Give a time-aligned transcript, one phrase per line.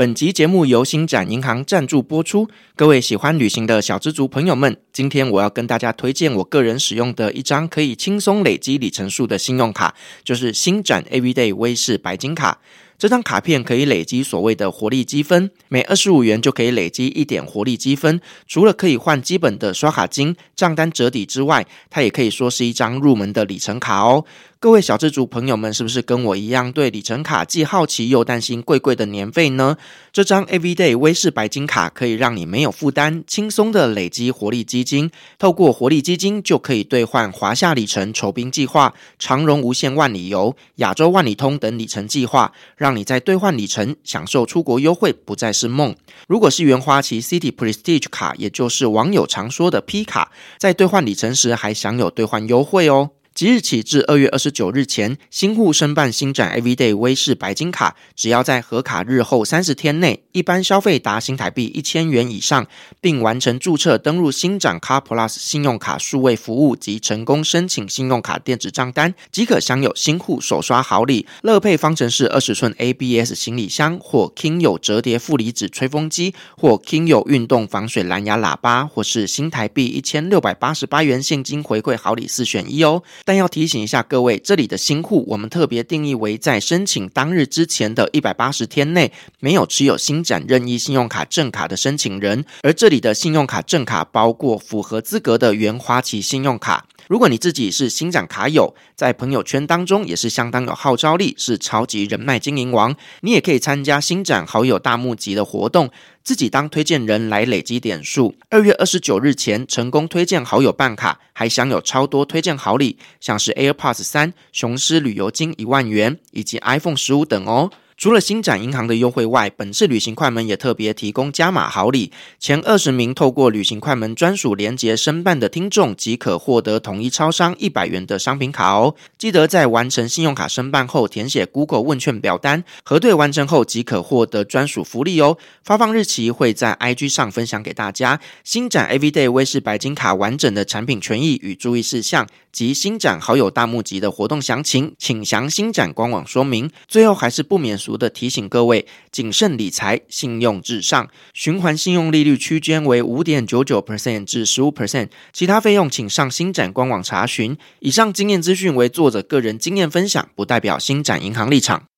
[0.00, 2.48] 本集节目由星展银行赞助播出。
[2.74, 9.94] 各位喜欢旅行的小知足朋友们，今天我要跟大家推荐我个人使用的一张可以轻松累积里程数的信用卡，
[10.24, 12.60] 就是星展 Everyday 威士白金卡。
[12.96, 18.20] 这张卡片可以累积所谓的活力积分，每二十五元就可以累积一点活力积分。
[18.46, 24.24] 除了可以换基本的刷卡金、账单折抵之外，它也可以说是一张入门的里程卡哦。
[24.62, 29.78] 各位小资族朋友们，是不是跟我一样对里程卡既好奇又担心贵贵的年费呢？
[30.12, 35.10] 这张 Everyday 威士白金卡可以让你没有负担，轻松的累积活力基金。
[35.38, 45.96] 透过活力基金就可以兑换华夏里程酬宾计划、长荣无限万里游、亚洲万里通等里程计划，让你在兑换里程享受出国优惠不再是梦。
[46.28, 53.12] 如果是原花旗 City Prestige 卡，也就是网友常说的 P 卡，在兑换里程时还享有兑换优惠哦。
[53.32, 62.66] 即日起至二月二十九日前，新户申办新展 Everyday 威士白金卡，只要在核卡日后三十天内，一般消费达新台币一千元以上，
[63.00, 83.02] 并完成注册登入新展 Car Plus 信用卡数位服务及成功申请信用卡电子账单，即可享有新户首刷好礼，乐配方程式二十寸 ABS 行李箱，或 King 有折叠负离子吹风机，或 King 有运动防水蓝牙喇叭，或是新台币一千六百八十八元现金回馈好礼四选一哦。
[83.24, 96.86] 但要提醒一下各位，这里的新户我们特别定义为在申请当日之前的一百八十天内没有持有新展任意信用卡正卡的申请人，而这里的信用卡正卡包括符合资格的原花旗信用卡。
[97.10, 105.90] 如果你自己是星展卡友，在朋友圈当中也是相当有号召力，是超级人脉经营王，你也可以参加星展好友大募集的活动，
[106.22, 108.36] 自己当推荐人来累积点数。
[108.50, 117.72] 二月二十九日前成功推荐好友办卡，还享有超多推荐好礼，像是 AirPods 三、雄狮旅游金一万元以及 iPhone 十五等哦。
[118.00, 128.94] 除了星展银行的优惠外，本次旅行快门也特别提供加码好礼，前二十名透过旅行快门专属连结申办的听众即可获得统一超商一百元的商品卡哦。
[129.18, 135.36] 记得在完成信用卡申办后，填写 Google 问卷表单，核对完成后即可获得专属福利哦。
[135.62, 138.18] 发放日期会在 IG 上分享给大家。
[138.42, 146.70] 星展 Everyday 威士白金卡完整的产品权益与注意事项及星展好友大募集的活动详情，请详星展官网说明。
[146.88, 147.89] 最后还是不免俗。
[147.96, 151.08] 的提醒各位，谨慎理财，信用至上。
[151.34, 157.56] 循环信用利率区间为五点九九 percent 至十五 percent，其他费用请上新展官网查询。
[157.80, 161.89] 以上经验资讯为作者个人经验分享，不代表新展银行立场。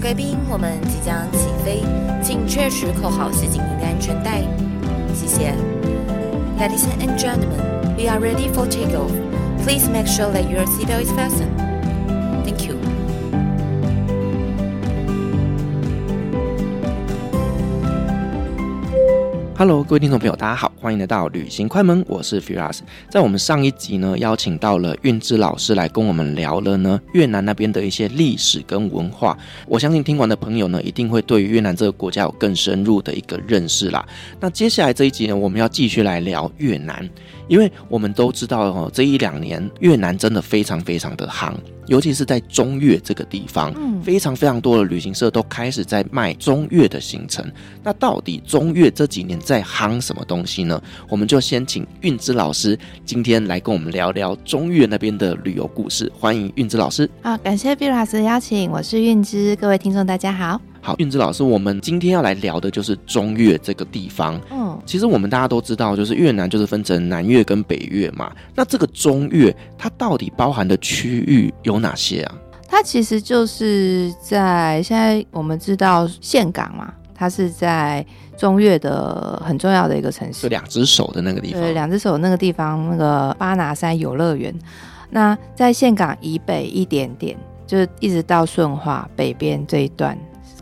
[0.00, 1.82] 贵宾，我们即将起飞，
[2.22, 4.42] 请确实扣好系紧您的安全带。
[5.14, 5.54] 谢谢。
[6.58, 9.10] Ladies and gentlemen, we are ready for takeoff.
[9.64, 11.50] Please make sure that your seatbelt is fastened.
[19.57, 22.79] Hello，各位听众朋友，大家好，欢迎来到旅行快门，我是 Firas。
[23.09, 29.37] 在我们上一集呢，邀请到了韵之老师来跟我们聊了呢越南那边的一些历史跟文化。
[29.65, 34.05] 我相信听完的朋友呢，一定会对于越南这个国家有更深入的一个认识啦。
[34.41, 37.09] 那接下来这一集呢，我们要继续来聊越南，
[37.47, 41.53] 因为我们都知道哦，这一两年越南真的非常非常的夯。
[41.87, 47.45] 尤其是在中越这个地方，嗯，非常非常多的旅行社都开始在卖中越的行程。
[47.83, 50.81] 那到底中越这几年在夯什么东西呢？
[51.07, 52.75] 我们就先请韵之老师
[53.05, 56.11] 今天来跟我们聊聊中越那边的旅游故事。
[56.19, 57.07] 欢迎韵之老师。
[57.21, 60.59] 好，感谢 B 老师的邀请，我是韵之，各位听众大家好。
[60.85, 64.39] 好，韵之老师，我们今天要来聊的就是中越这个地方。
[64.51, 68.31] 嗯，其实我们大家都知道，就是越南就是分成南越跟北越嘛。
[68.53, 72.35] 那这个中越，它到底包含的区域有哪些啊？
[72.67, 78.05] 它其实就是在现在我们知道岘港嘛，它是在
[78.37, 81.61] 中越的很重要的一个城市，就两只手的那个地方。
[81.61, 84.53] 对，两只手那个地方，那个巴拿山游乐园。
[85.09, 87.35] 那在岘港以北一点点，
[87.65, 90.15] 就是一直到顺化北边这一段。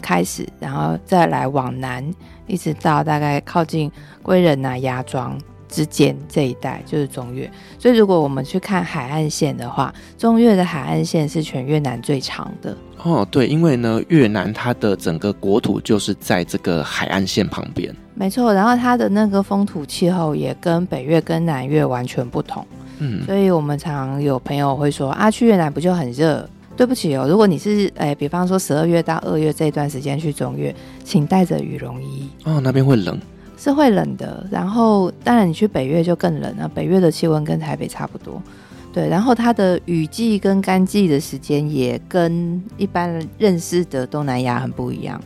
[0.03, 2.03] 开始，然后再来往南，
[2.45, 3.89] 一直到大概靠近
[4.21, 5.39] 归仁啊、芽庄
[5.69, 7.49] 之间这一带就是中越。
[7.79, 12.75] 所以如果我们去看海岸线的话，中越的海岸线是全越南最长的。
[13.01, 17.93] 哦，对，因为呢，越南它的整个国土就是在这个海岸线旁边。
[18.13, 22.65] 没错，然后它的那个风土气候也跟北越跟南越完全不同。
[22.99, 26.47] 嗯，所以我们常有朋友会说啊，去越南不就很热？
[26.75, 30.73] 对不起哦，如果你是诶，比方说十二月到二月这段时间去中越，
[31.03, 33.19] 请带着羽绒衣哦，那边会冷，
[33.57, 34.45] 是会冷的。
[34.49, 38.41] 然后当然你去北越就更冷了，北越的气温跟台北差不多，
[38.91, 39.07] 对。
[39.07, 45.21] 然后它的雨季跟干季的时间也跟一般认识的东南亚很不一样。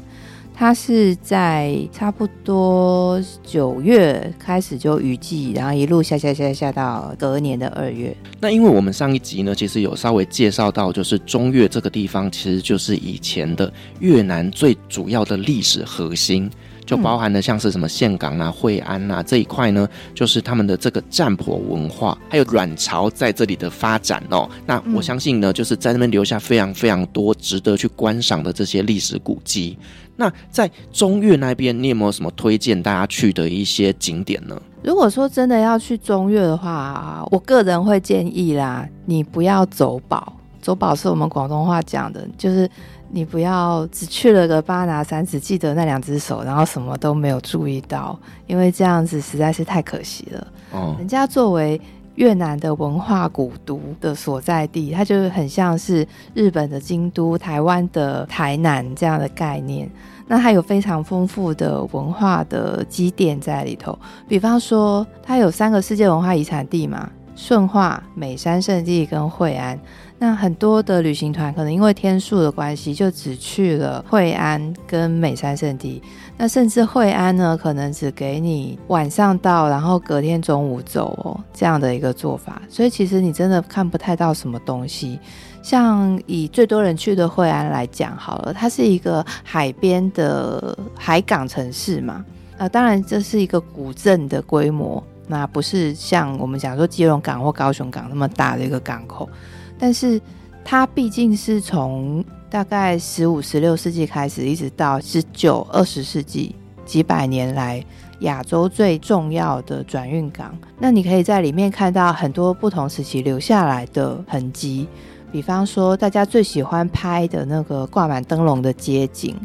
[0.59, 8.17] 它是在差不多九月开始就雨季，然后一路下下下下到隔年的二月。
[8.41, 16.49] 那因为我们上一集呢，其实有稍微介绍到，就是中越这个地方，其实就是以前的越南最主要的历史核心。
[16.87, 24.49] 就包含了像是什么岘港啊、惠安啊这一块呢，就是他们的这个占婆文化，还有阮朝在这里的发展哦。
[24.65, 29.77] 那我相信呢，就是在那边留下非常非常多值得去观赏的这些历史古迹。
[30.15, 34.59] 那在中越那边，你有没有什么推荐大家去的一些景点呢？
[34.81, 40.33] 如果说真的要去中越的话，我个人会建议啦，你不要走宝。
[40.61, 42.69] 走宝是我们广东话讲的，就是。
[43.09, 50.47] 你不要只去了个巴拿山，只记得那两只手，然后什么都没有注意到，因为这样子实在是太可惜了。
[50.71, 51.79] 哦，人家作为
[52.15, 59.89] 越南的文化古都的所在地，它就是很像是日本的京都、台湾的台南这样的概念。
[60.27, 69.79] 那它有非常丰富的文化的积淀在里头，比方说，它有三个世界文化遗产地嘛，顺化、美山圣地跟惠安。
[70.19, 76.01] 那很多的旅行团可能因为天数的关系，就只去了惠安跟美山圣地。
[76.37, 82.61] 那甚至惠安呢，可能只给你晚上到，然后隔天中午走哦，这样的一个做法。
[82.67, 85.19] 所以其实你真的看不太到什么东西。
[85.61, 92.25] 像以最多人去的惠安来讲好了，它是一个海边的海港城市嘛。
[92.57, 99.29] 呃，当然这是一个古镇的规模，那不是像我们讲说基隆港或高雄港那么大的一个港口。
[99.77, 100.19] 但是
[100.63, 107.83] 它毕竟是从大概十五、十六世纪开始，一直到十九、二十世纪几百年来
[108.21, 110.57] 亚洲最重要的转运港。
[110.79, 114.87] 那你可以在里面看到很多不同时期留下来的痕迹，
[115.31, 119.35] 比方说大家最喜欢拍的那个挂满灯笼的街景，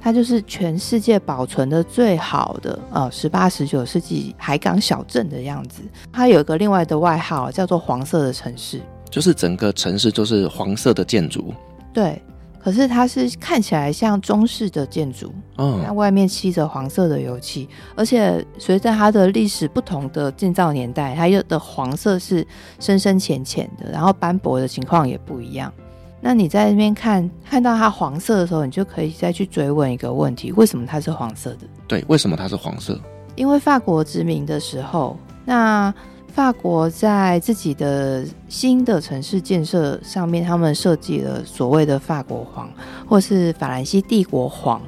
[0.00, 5.82] 它就是全世界保存的最好的呃十八、十九世纪海港小镇的样子。
[6.10, 8.80] 它有一个另外的外号叫做“黄色的城市”。
[9.10, 11.52] 就是整个城市都是黄色的建筑，
[11.92, 12.20] 对。
[12.60, 22.46] 可是它是看起来像中式的建筑，嗯，它外面漆着黄色的油漆，而且随着它的历史不同的建造年代，它有的黄色是
[22.80, 25.72] 深深浅浅的，然后斑驳的情况也不一样。
[26.20, 31.60] 那你在那边看看到它黄色的时候，你就可以再去追问一个问题：为什么它是黄色的？
[31.86, 33.00] 对，为什么它是黄色？
[33.36, 35.94] 因为法国殖民的时候，那。
[36.38, 42.70] 法国在自己的新的城市建设上面，他们设计了所谓的法国黄，
[43.08, 44.80] 或是法兰西帝国黄，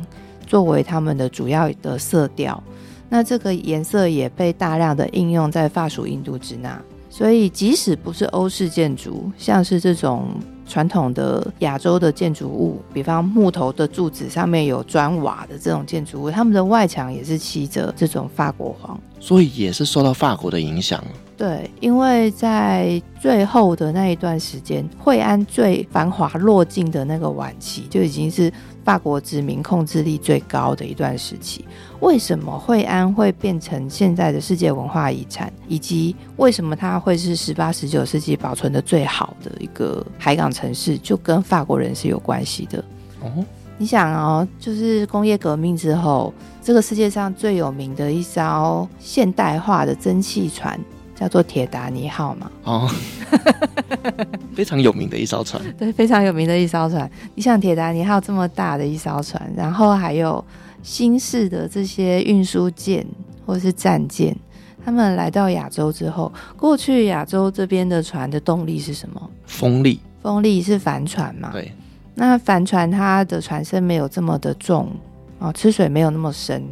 [0.46, 2.62] 作为他们的主要的色调。
[3.08, 6.80] 那这个颜色也被大量的应用在法属印度支那。
[7.08, 10.28] 所以，即使不是欧式建筑，像是这种
[10.68, 21.02] 传统的亚洲的建筑物，比方木头的柱子上面有砖瓦的这种建筑物，他们的外墙也是漆着这种法国黄，所以也是受到法国的影响。
[21.40, 28.52] 对，因为在最后的那一段时间，惠安最繁华落尽的那个晚期，就已经是
[28.84, 31.64] 法国殖民控制力最高的一段时期。
[32.00, 42.84] 为什么惠安会变成现在的世界文化遗产，以及为什么它会是十八、十九世纪保存的最好的一个海港城市，就跟法国人是有关系的。
[43.22, 43.32] 哦，
[43.78, 50.78] 你想哦，就是工业革命之后，这个世界上最有名的一艘现代化的蒸汽船。
[51.20, 52.50] 叫做铁达尼号嘛？
[52.64, 52.90] 哦，
[54.56, 55.62] 非常有名的一艘船。
[55.76, 57.08] 对，非常有名的一艘船。
[57.34, 60.42] 你像铁达尼号这么大的一艘船，然后还有
[60.82, 63.06] 新式的这些运输舰
[63.44, 64.34] 或是战舰，
[64.82, 69.30] 他们来到亚洲之后，过去亚洲这边的船的动力是什么？
[69.44, 70.00] 风力。
[70.22, 71.50] 风力是帆船嘛？
[71.52, 71.70] 对。
[72.14, 74.90] 那帆船它的船身没有这么的重
[75.38, 76.62] 啊，吃水没有那么深，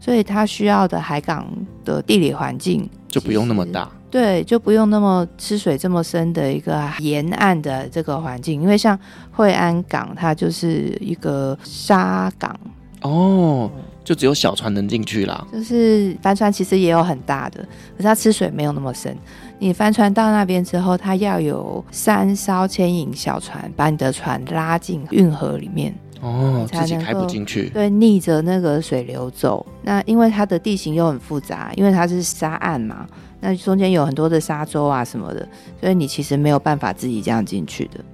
[0.00, 1.46] 所以它需要的海港
[1.84, 3.90] 的地理环境就不用那么大。
[4.10, 8.98] 对，就不用那么吃水这么深的一个沿岸的这个环境，因为像
[9.30, 12.58] 惠安港，它就是一个沙港
[13.02, 13.70] 哦，
[14.02, 15.46] 就只有小船能进去啦。
[15.52, 17.60] 就是帆船其实也有很大的，
[17.96, 19.16] 可是它吃水没有那么深。
[19.58, 25.94] 你帆船到那边之后，它要有三艘牵引小船把你的船拉进运河里面。
[26.20, 27.68] 哦，自己开不进去。
[27.68, 29.64] 对，逆着那个水流走。
[29.82, 33.06] 那因为它的地形又很复杂，因为它是沙岸嘛，
[33.40, 35.48] 那中间有很多的沙洲啊什么的，
[35.80, 38.04] 所以你其实没有办法自己这样进去的。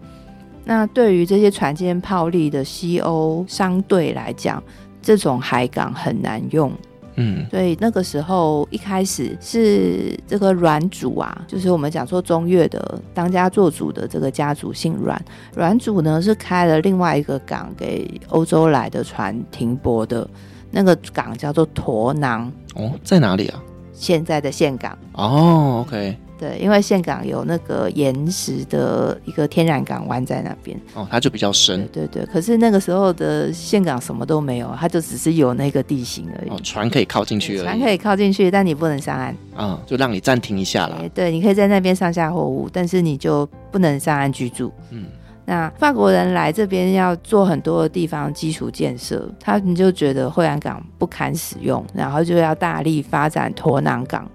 [0.65, 4.63] 那对于这些船坚炮利的西欧商队来讲，
[5.03, 6.73] 这种海港很难用。
[7.17, 20.29] 嗯，所以那个时候一开始是这个阮主啊，就是我们讲说中越的当家做主的这个家族姓阮，阮主呢是开了另外一个港给欧洲来的船停泊的，
[20.73, 22.51] 那个港叫做驼囊。
[22.75, 23.63] 哦，在哪里啊？
[23.95, 24.99] 现在的岘港。
[25.13, 26.17] 哦，OK。
[26.37, 31.87] 对，因为岘港有那个岩石的一个天然港湾在那边，哦，它就比较深。
[31.93, 36.51] 对对对，可是那个时候的岘港什么都没有，它就只是有那个地形而已。
[36.51, 37.59] 哦，船可以靠进去。
[37.59, 39.31] 船可以靠进去，但你不能上岸。
[39.55, 41.09] 啊、嗯，就让你暂停一下了。
[41.15, 44.73] 对，你可以在那边上下货物，但是你就不能上岸居住。
[44.91, 45.05] 嗯，
[45.45, 54.29] 那法国人来这边要做很多的地方基础建设，他们就觉得惠安港不堪使用，然后就要大力发展陀囊港。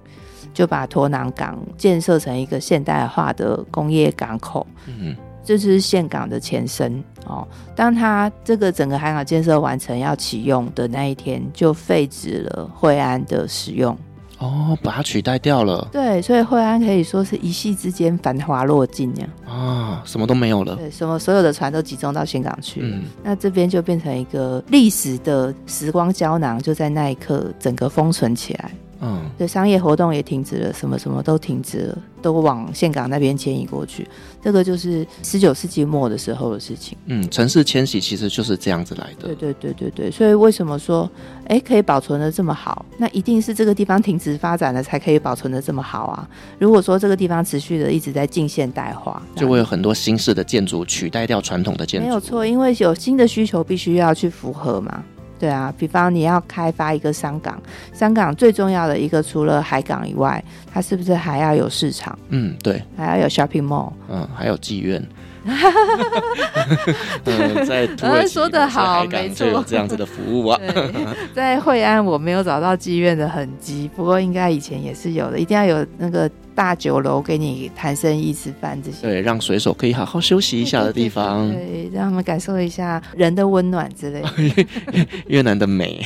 [0.52, 7.48] 就把陀囊港建设成一个现代化的工业港口，嗯，这是峴港的前身哦。
[7.76, 13.96] 当它这个整个海港建设完成要启用的那一天，就废止了惠安的使用。
[14.40, 15.88] 哦，把它取代掉了。
[15.92, 19.28] 对，所以惠安可以说是一夕之间繁华落尽呀。
[19.46, 20.76] 啊，什么都没有了。
[20.76, 22.80] 对，什么所有的船都集中到香港去。
[22.82, 28.72] 嗯，那这边就变成一个历史的时光胶囊，就在那一刻整个封存起来。
[29.02, 34.08] 嗯，对，商业活动也停止了，什么什么都停止了，都往岘港那边迁移过去。
[34.42, 36.98] 这个就是十九世纪末的时候的事情。
[37.06, 39.34] 嗯，城市迁徙其实就是这样子来的。
[39.34, 41.10] 对对对对对，所以为什么说，
[41.48, 42.86] 哎，可以保存的这么好？
[42.98, 46.28] 那一定是这个地方停止发展了，才可以保存的这么好啊。
[46.58, 52.06] 如果说这个地方持续的一直在近现代化，就会有很多新式的建筑取代掉传统的建筑。
[52.06, 55.04] 没有错，因为有新的需求，必须要去符合嘛。
[55.40, 57.60] 对啊，比方你要开发一个商港，
[57.94, 62.18] 商港最重要的一个，除了海港以外，它是不是还要有市场？
[62.28, 65.02] 嗯，对，还要有 shopping mall，嗯，还有妓院。
[67.26, 70.60] 嗯，在土耳其说的好，没错，有这样子的服务啊。
[71.34, 76.30] 在惠安我没有找到妓院的痕迹，不过应该以前也是有的，一定要有那个。
[76.56, 84.30] 大酒楼给你谈生意、吃饭这些，对，让水手可以好好休息一下的地方，对，对，对，对，让他们感受一下人的温暖之类的。
[85.28, 86.06] 越南的美，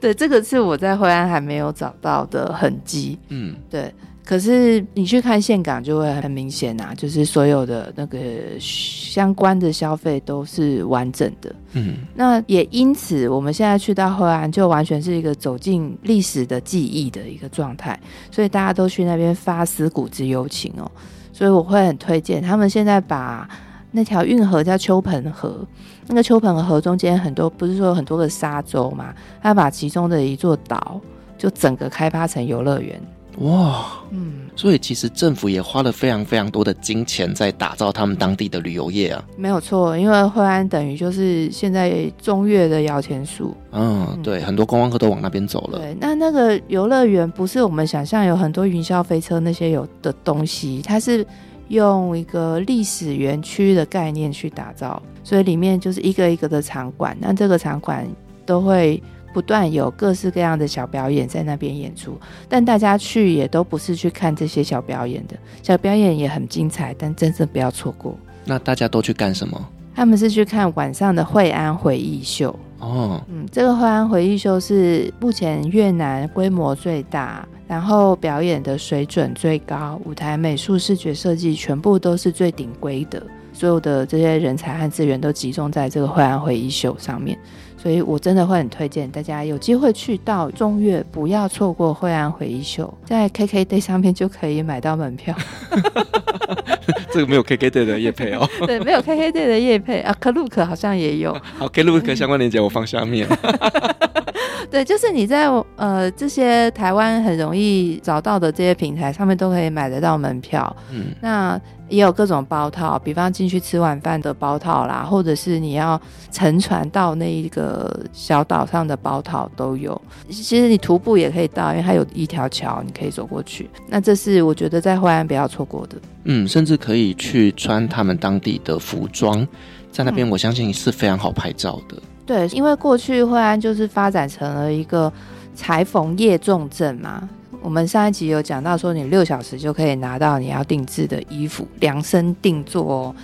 [0.00, 3.18] 对，这个是我在惠安还没有找到的痕迹。
[3.30, 3.92] 嗯，对。
[4.24, 8.18] 可是你去看岘港就会很明显啊，就是所有的那个
[8.60, 11.52] 相关的消费都是完整的。
[11.72, 17.98] 嗯，那也因此，我们现在去到惠安就完全是一个走进历史的记忆的一个状态，
[18.30, 20.88] 所以大家都去那边发思古之幽情哦。
[21.32, 23.48] 所以我会很推荐他们现在把
[23.90, 25.66] 那条运河叫秋盆河，
[26.06, 29.12] 那个秋盆河中间很多不是说有很多个沙洲嘛，
[29.42, 31.00] 他把其中的一座岛
[31.36, 33.00] 就整个开发成游乐园。
[33.38, 39.24] 哇，嗯，所以其实政府也花了非常非常多的金钱在打造他们当地的旅游业啊。
[39.36, 43.56] 没有错，因为惠安等于就是现在中越的摇钱树。
[43.72, 45.78] 嗯，嗯对，很多观光客都往那边走了。
[45.78, 51.26] 对，那那个游乐园不是我们想象有很多云霄飞车那些有的东西，它是
[51.68, 58.06] 用一个历史园区的概念去打造，所以里面就是一个一个的场馆，那这个场馆
[58.44, 59.02] 都会。
[59.32, 68.16] 不断有各式各样的小表演在那边演出，但大家去也都不是去看这些小表演的，小表演也很精彩，但真正不要错过。
[68.44, 69.68] 那大家都去干什么？
[69.94, 72.54] 他们是去看晚上的惠安回忆秀。
[72.78, 83.22] 哦，嗯，这个惠安回忆秀是目前越南规模最大，然后表演的水准最高，舞台美术、视觉设计全部都是最顶规的，
[83.52, 87.38] 所有的这些人才和资源都集中在这个惠安回忆秀上面。
[87.82, 95.34] 所以我真的会很推荐大家有机会去到中越，不要错过惠安回忆秀，在 KKday 上面就可以买到门票。
[97.10, 98.48] 这个没有 KKday 的夜配哦。
[98.66, 101.36] 对，没有 KKday 的夜配啊，Klook 好像也有。
[101.58, 103.26] 好，Klook 相关链接我放下面。
[104.72, 110.74] 对，就是你在呃这些台湾很容易找到的这些平台上面都可以买得到门票。
[110.90, 111.60] 嗯，那。
[111.88, 116.00] 也有各种包套，比方进去吃晚饭的包套啦，或者是你要
[116.30, 120.00] 乘船到那一个小岛上的包套都有。
[120.30, 123.68] 其实你徒步也可以到，因为它有一条桥，你可以走过去。
[123.86, 125.96] 那这是我觉得在惠安不要错过的。
[126.24, 129.46] 嗯，甚至可以去穿他们当地的服装，
[129.90, 131.96] 在那边我相信是非常好拍照的。
[132.24, 135.12] 对，因为过去惠安就是发展成了一个
[135.54, 137.28] 裁缝业重镇嘛。
[137.60, 143.14] 我们上一集有讲到说，你六小时就可以拿到你要定制的衣服，量身定做哦。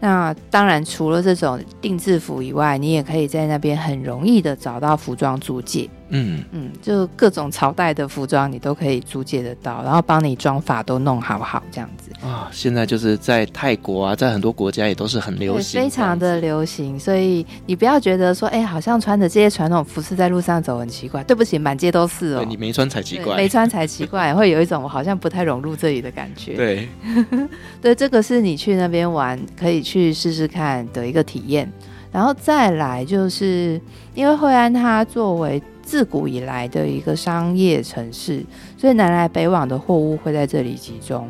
[0.00, 5.88] 那当然，除了这种定制服以外，你也可以在那边很容易的找到服装租借。
[6.10, 12.48] 嗯嗯，就各种朝代的服装你都可以租借得到，然后帮你装法都弄好好这样子啊。
[12.52, 16.98] 现在就是在泰国啊，在很多国家也都是很流行，非常的流行。
[16.98, 21.24] 所以你不要觉得说，哎、欸，好像穿着这些传统服饰在路上走很奇怪。
[21.24, 22.44] 对不起，满街都是哦。
[22.46, 26.54] 你没穿才奇怪，没穿才奇怪， 会有一种我好像不太融入这里的感觉。
[26.54, 26.88] 对，
[27.82, 31.70] 对，这个是你去那边玩可以去试试看的一个体验。
[32.12, 33.78] 然后再来就是
[34.14, 38.44] 因为惠安它作为自古以来的一个商业城市，
[38.76, 41.28] 所以南来北往的货物会在这里集中。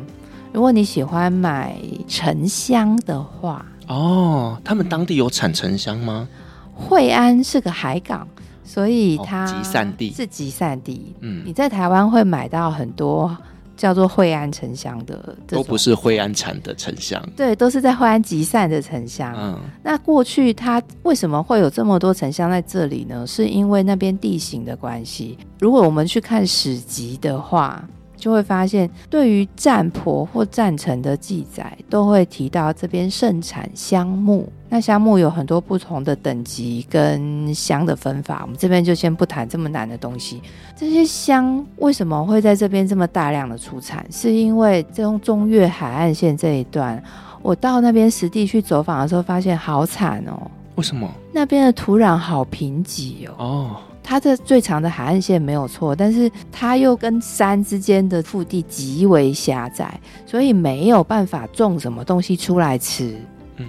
[0.51, 6.27] 如果你喜欢买沉香的话，哦，他们当地有产沉香吗？
[6.73, 8.27] 惠安是个海港，
[8.63, 11.13] 所以它集散地是集散地。
[11.19, 13.37] 嗯，你在台湾会买到很多。
[13.77, 19.33] 叫做惠安沉香的，都不是惠安产的沉香，对，都是在惠安集散的沉香。
[19.37, 23.25] 嗯，那过去它为什么会有这么多沉香在这里呢？
[23.25, 25.37] 是因为那边地形的关系。
[25.59, 27.87] 如果我们去看史籍的话。
[28.17, 34.51] 就会发现，对于占婆或占城的记载，都会提到这边盛产香木。
[34.69, 40.41] 那香木有很多不同的等级跟香的分法，我们这边就先不谈这么难的东西。
[40.75, 44.05] 这些香为什么会在这边这么大量的出产？
[44.11, 47.01] 是因为这种中越海岸线这一段，
[47.41, 50.51] 我到那边实地去走访的时候，发现好惨哦。
[50.75, 51.09] 为什么？
[51.31, 53.35] 那边的土壤好贫瘠哦。
[53.37, 53.75] 哦。
[54.09, 63.13] 它的最长的海岸线没有错，但是它又跟山之间的腹地极为狭窄，所以没有办法种什么东西出来吃。
[63.57, 63.65] 嗯，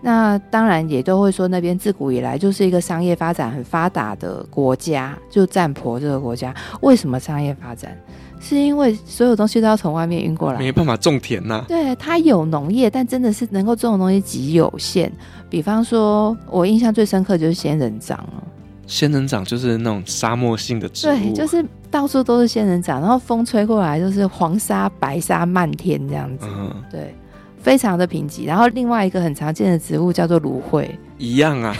[0.00, 6.54] 那当然也都会说那边自古以来就是一个商业发展很发达的国家，就占婆这个国家。
[6.80, 7.94] 为什么商业发展？
[8.40, 11.64] 是因为所有东西都要从外面运过来，没办法种田呐、啊。
[11.68, 15.12] 对，它有农业，但真的是能够种的东西极有限。
[15.50, 18.42] 比方说，我印象最深刻就是仙人掌了。
[18.86, 27.14] 仙人掌就是那种沙漠性的植物，对，就是到处都是仙人掌，然后风吹过来就是黄沙、白沙漫天这样子，嗯，对，
[27.60, 28.46] 非常的贫瘠。
[28.46, 31.74] 然后另外一个很常见的植物叫做芦荟，一样啊，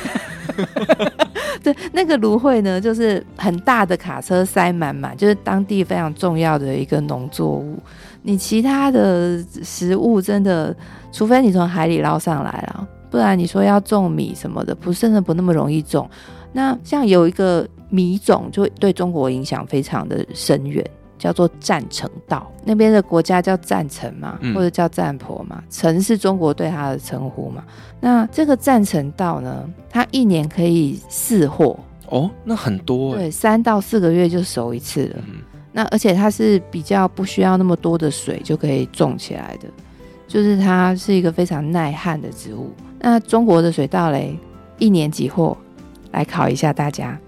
[1.62, 7.78] 对，那个芦荟呢，就是很大的卡车塞满满，就是当地非常重要的一个农作物。
[8.22, 10.74] 你其他的食物真的，
[11.12, 16.10] 除非你从海里捞上来了，不然你说要种米什么的，不是真的不那么容易种。
[16.56, 20.82] 那像有一个米种，就对中国影响非常的深远，
[21.18, 22.50] 叫做占城稻。
[22.64, 27.62] 那边的国家叫占城嘛，或者叫占婆嘛，城是中国对它的称呼嘛。
[28.00, 35.16] 那这个占城稻呢，它一年可以四获哦，那很多，对，三到四个月就熟一次了。
[35.28, 35.42] 嗯、
[35.72, 39.68] 那而且它是比较不需要那么多的水就可以种起来的，
[40.26, 42.72] 就是它是一个非常耐旱的植物。
[42.98, 44.34] 那中国的水稻嘞，
[44.78, 45.54] 一年几获？
[46.12, 47.18] 来考一下大家，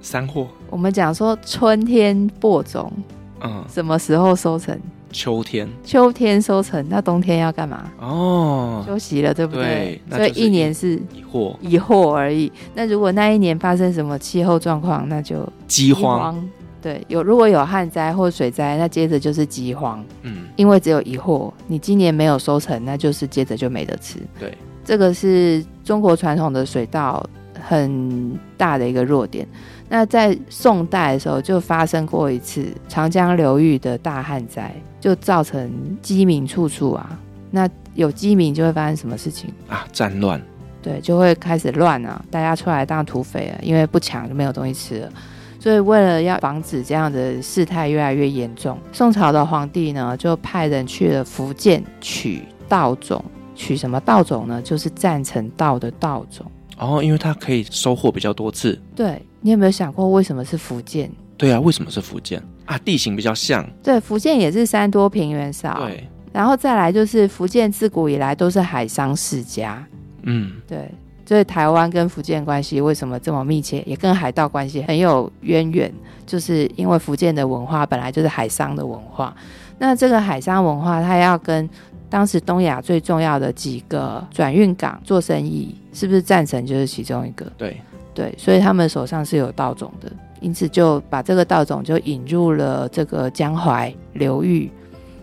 [0.00, 0.46] 三货。
[0.70, 2.92] 我们讲说春天播种，
[3.40, 4.78] 嗯，什么时候收成？
[5.10, 5.66] 秋天。
[5.84, 7.90] 秋天收成，那冬天要干嘛？
[7.98, 9.98] 哦，休息了，对不对？
[10.10, 12.52] 对，所以一年是一获，一获而已。
[12.74, 16.46] 那如果那一年发生什么气候状况，那就饥荒。
[16.82, 20.04] 对，有如果有旱灾或水灾，那接着就是饥荒。
[20.22, 24.18] 嗯，因为只有一获，你今年没有收成，那就是接着就没得吃。
[24.38, 24.52] 对，
[24.84, 27.26] 这个是中国传统的水稻。
[27.60, 29.46] 很大的一个弱点。
[29.88, 35.70] 那在宋代的时候，就发生过一次长江流域的大旱灾，就造成
[36.02, 37.18] 饥民处处啊。
[37.50, 39.86] 那有饥民就会发生什么事情啊？
[39.92, 40.40] 战乱。
[40.82, 45.12] 对，就会开始乱啊，大家出来当土匪了，因为不抢就没有东西吃了。
[45.58, 53.24] 所以为了要防止这样的事态越来越严重，宋朝的皇帝呢，就派人去了福建取稻种，
[53.56, 54.62] 取什么稻种呢？
[54.62, 56.46] 就是赞成稻的稻种。
[56.78, 58.80] 哦，因为它可以收获比较多次。
[58.94, 61.10] 对，你有没有想过为什么是福建？
[61.36, 62.78] 对啊，为什么是福建啊？
[62.78, 63.68] 地形比较像。
[63.82, 65.78] 对，福建也是山多平原少。
[65.86, 69.84] 对，然后再来就是福建自古以来都是海商世家。
[70.22, 70.90] 嗯，对，
[71.24, 75.92] 所以台湾跟福建关系为什么这么密切，也跟海盗关系很有渊源，
[76.26, 79.34] 就是因为福建的文化本来就是海商的文化。
[79.78, 81.68] 那这个海商文化，它要跟
[82.10, 87.44] 当时东亚最重要的几个转运港做生意，是不是占城就是其中一个？
[87.56, 87.76] 对
[88.14, 94.70] 对，所以他们手上是有稻种的，因此就把这个稻种就引入了这个江淮流域。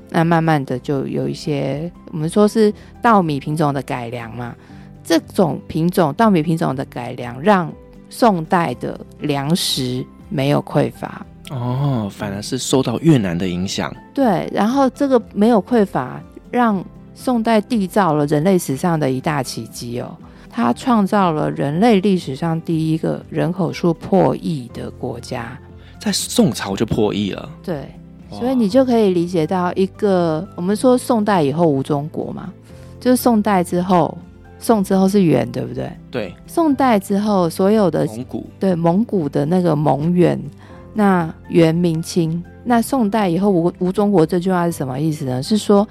[0.10, 2.72] 那慢慢的就有一些我们说是
[3.02, 4.56] 稻米品种的改良嘛，
[5.04, 7.70] 这种品种稻米品种的改良，让
[8.10, 11.26] 宋代的粮食没有匮乏。
[11.50, 13.94] 哦，反而是受到越南的影响。
[14.14, 16.22] 对，然后这个没有匮乏，
[16.56, 16.82] 让
[17.14, 20.16] 宋代缔造了人类史上的一大奇迹哦。
[20.50, 25.60] 它创造了人类历史上第一个人口数破亿的国家，
[26.00, 27.50] 在宋朝就破亿了。
[27.62, 27.94] 对，
[28.32, 32.54] 所以你就可以理解到一个，我们说宋代以后无中国嘛，
[33.02, 34.18] 就是宋代之后，
[34.58, 35.92] 宋之后是元，对不对？
[36.10, 40.42] 对，宋代之后所有的蒙古，对蒙古的那个蒙元。
[40.98, 45.44] 那元明清，那宋代以后无无中国这句话是什么意思呢？
[45.44, 45.86] 是说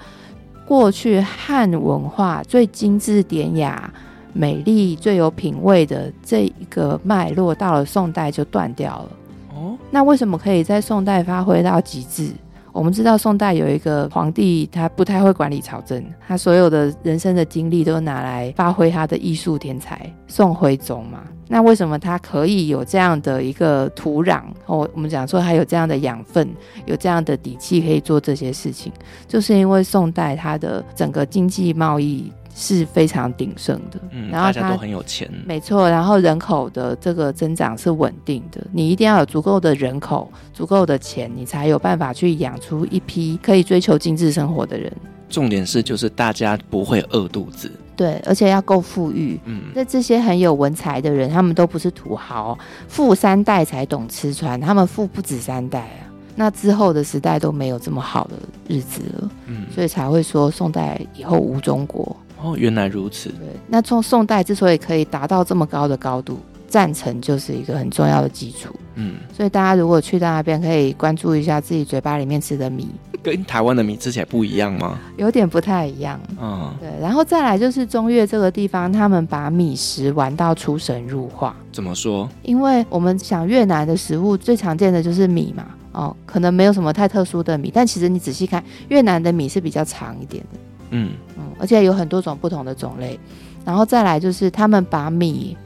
[0.65, 3.93] 过去汉文化最精致典雅、
[4.33, 9.09] 美丽、最有品味的这一个脉络，到了宋代就断掉了。
[9.53, 12.31] 哦，那为什么可以在宋代发挥到极致？
[12.75, 21.23] 我们知道宋代有一个皇帝，他不太会管理朝政，他所有的人生的精力都拿来发挥他的艺术天才，宋徽宗嘛。
[21.47, 24.41] 那为什么他可以有这样的一个土壤？
[24.65, 26.49] 哦，我们讲说他有这样的养分，
[26.85, 28.91] 有这样的底气可以做这些事情，
[29.25, 35.89] 就是因为宋代它的整个经济贸易是非常鼎盛的，嗯，然后大家都很有钱，没错。
[35.89, 44.89] 然后人口的这个增长是稳定的，你一定要有足够的人口、足够的钱，你才有办法去养出一批可以追求精致生活的人。
[45.29, 47.69] 重点是，就是大家不会饿肚子。
[47.93, 49.37] 对，而且要够富裕。
[49.43, 56.07] 嗯，那这些很有文采的人，他们都不是土豪，富三代才懂吃穿，他们富不止三代啊。
[56.37, 58.35] 那之后的时代都没有这么好的
[58.67, 59.29] 日子了。
[59.47, 62.15] 嗯，所以才会说宋代以后无中国。
[62.45, 63.29] 哦，原来如此。
[63.29, 68.69] 对，那从宋代之所以可以达到这么高的高度，赞成就是一个很重要的基础。
[68.95, 72.87] 嗯，所以大家如果去到那边，可以关注一下自己嘴巴里面吃的米。
[73.25, 74.99] 跟台湾的米吃起来不一样吗？
[75.17, 76.19] 有点不太一样。
[76.39, 76.87] 嗯，对。
[77.01, 81.55] 然后再来就是中越这个地方，他们把米食玩到出神入化。
[81.71, 82.29] 怎么说？
[82.43, 85.65] 因为我们想越南的食物最常见的就是米嘛。
[85.93, 90.59] 哦，可能没有什么太特殊的米，但其实你仔细看，越南的米是比较长一点的。
[90.89, 93.19] 嗯嗯，而且有很多种不同的种类。
[93.65, 95.57] 然后再来就是他们把米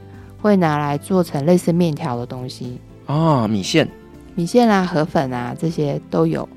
[0.41, 2.79] 会拿来做成类似面条的东西。
[3.07, 3.87] 哦，米线、
[4.35, 6.47] 米线啊，河粉啊，这些都有。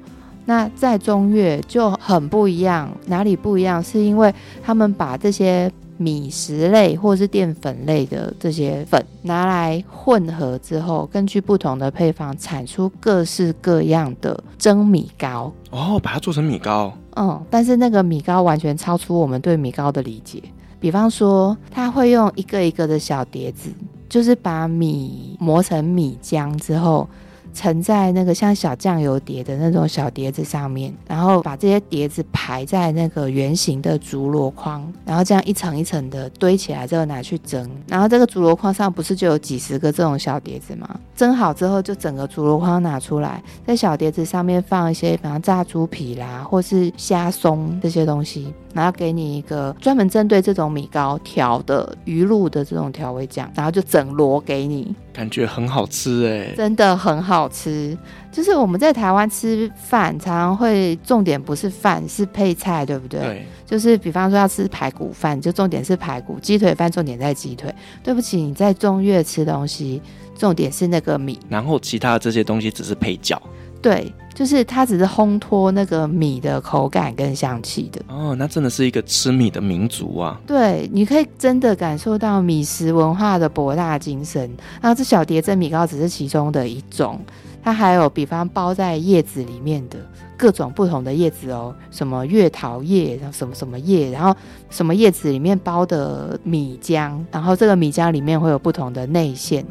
[0.44, 3.82] 那在中越就很不一样，哪里不一样？
[3.82, 15.52] 是因为他们把这些米食类或是淀粉类的这些粉拿来混合之后，根据不同的配方产出各式各样的蒸米糕。
[15.70, 16.92] 哦，把它做成米糕。
[17.16, 20.42] 嗯，但是那个米糕完全超出我们对米糕的理解。
[20.80, 23.70] 比方说，他会用一个一个的小碟子，
[24.08, 27.08] 就是把米磨成米浆之后。
[27.52, 40.88] 盛在那个像小酱油碟的那种小碟子上面，然后把这些碟子排在那个圆形的竹箩筐，然后这样一层一层的堆起来之后拿去蒸，然后这个竹箩筐上不是就有几十个这种小碟子吗？
[41.14, 54.94] 蒸好之后就整个竹箩筐拿出来，在小碟子上面放一些，比方炸猪皮啦，或是虾松这些东西，然后给你一个专门针对这种米糕调的鱼露的这种调味酱，然后就整箩给你。
[55.12, 57.96] 感觉很好吃哎，真的很好吃。
[58.30, 63.20] 就是我们在台湾吃饭，常常会重点不是饭，是配菜，对不对？
[63.20, 63.46] 对。
[63.66, 67.74] 就是比方说要吃排骨饭，就重点是排骨；鸡腿饭重点在鸡腿。
[68.02, 70.00] 对不起，你在中越吃东西，
[70.34, 73.40] 重点是那个米，然后其他的这些东西只是配角。
[73.82, 74.12] 对。
[74.34, 80.40] 就是它只是烘托那个米的口感跟香气的哦，那真的是一个吃米的民族啊！
[80.46, 84.50] 对，你可以真的感受到米食文化的博大精深。
[84.80, 87.20] 然后这小碟蒸米糕只是其中的一种，
[87.62, 89.98] 它还有比方包在叶子里面的
[90.34, 94.34] 各种不同的叶子哦，什么月桃叶，然后什么什么叶，然后
[94.70, 99.62] 什么叶子里面包的米浆，然后这个米浆里面会有不同的内馅。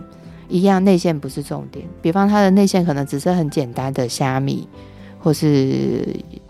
[0.52, 1.88] 一样，内馅不是重点。
[2.02, 4.68] 比方它的内馅可能只是很简单的虾米，
[5.18, 6.06] 或是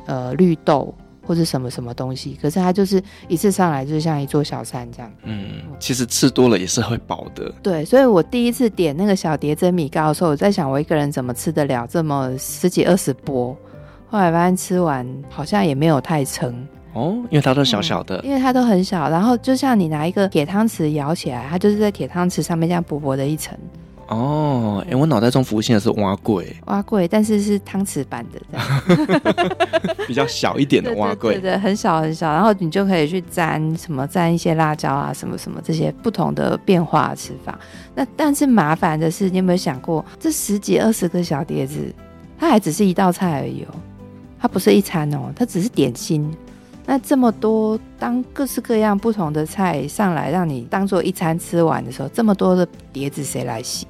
[0.08, 0.94] 呃绿豆，
[1.26, 2.38] 或是什么什么东西。
[2.42, 5.12] 可是它就是一次上来就是像一座小山这样。
[5.24, 7.54] 嗯，其实吃多了也是会饱的。
[7.62, 13.56] 对，所以我第一次点那个小碟蒸米糕的时候，我在想我一个人怎么吃得了这么十几二十波。
[14.10, 19.10] 后来发现吃完好像也没有太撑哦，因为它都小小的，嗯，因为它都很小。
[19.10, 23.58] 然后就像你拿一个铁汤匙舀起来，它就是在铁汤匙上面这样薄薄的一层。
[24.12, 28.42] 哦，哎、欸，我脑袋中浮现的是碗粿，碗粿，但是是汤匙版的，
[30.06, 37.58] 比较小一点的碗粿， 对对，很小很小，然后你就可以去沾什么，沾一些辣椒啊，什么什么这些不同的变化的吃法。
[37.96, 41.94] 那但是麻烦的是，你有没有想过，这十几二十个小碟子，
[42.38, 43.74] 它还只是一道菜而已哦，
[44.42, 46.30] 它不是一餐哦，它只是点心。
[46.86, 53.88] 那这么多，当各式各样不同的菜上来，让你当做一餐吃完的时候，这么多的碟子谁来洗？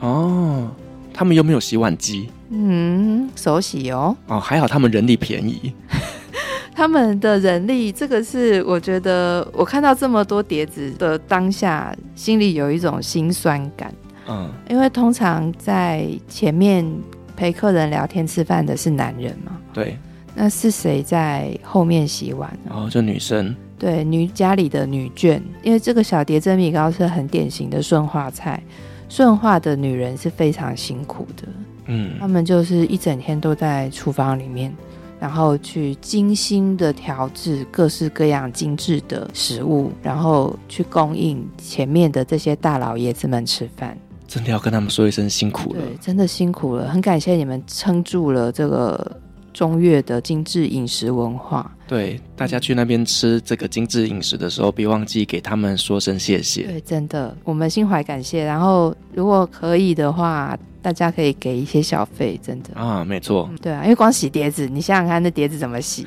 [0.00, 0.70] 哦，
[1.12, 2.28] 他们又没有洗碗机？
[2.50, 4.16] 嗯，手洗哦。
[4.28, 5.72] 哦，还好他们人力便宜。
[6.74, 13.92] 他们的人力，这个是我觉得我看到这么多碟子的当下，心里有一种心酸感。
[14.28, 16.86] 嗯，因为通常在前面
[17.34, 19.56] 陪客人聊天吃饭的是男人嘛。
[19.72, 19.96] 对。
[20.38, 22.54] 那是谁在后面洗碗？
[22.68, 23.56] 哦，就女生。
[23.78, 28.62] 对，女家里的女眷，因为这个小碟蒸米糕是很典型的顺化菜，
[29.08, 31.48] 顺化的女人是非常辛苦的。
[31.86, 34.74] 嗯，他们就是一整天都在厨房里面。
[35.18, 43.96] 然后去精心的调制各式各样精致的食物，然后去供应前面的这些大老爷子们吃饭。
[44.28, 45.80] 真的要跟他们说一声辛苦了。
[45.80, 49.18] 对，真的辛苦了，很感谢你们撑住了这个
[49.56, 51.74] 中越的精致饮食文化。
[51.88, 56.64] 对，大家去那边吃这个精致饮食的时候，别忘记给他们说声谢谢。
[56.64, 58.44] 对，真的，我们心怀感谢。
[58.44, 60.56] 然后，如果可以的话。
[60.82, 66.06] 大家可以给一些小费，真的啊，没错、嗯，对啊，因为光洗碟子，你想想看，那碟子怎么洗？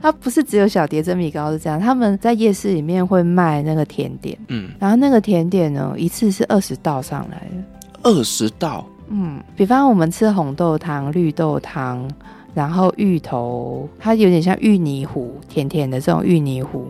[0.00, 7.64] 它 不是只有小碟蒸米糕是这样，他们在夜市里面会卖那个甜点，嗯，然后那个甜点呢，一次是二十道上来的，
[8.04, 12.08] 二十道，嗯，比方我们吃红豆汤、绿豆汤，
[12.54, 16.86] 然后芋头，它有点像芋泥糊，甜甜的这种芋泥糊。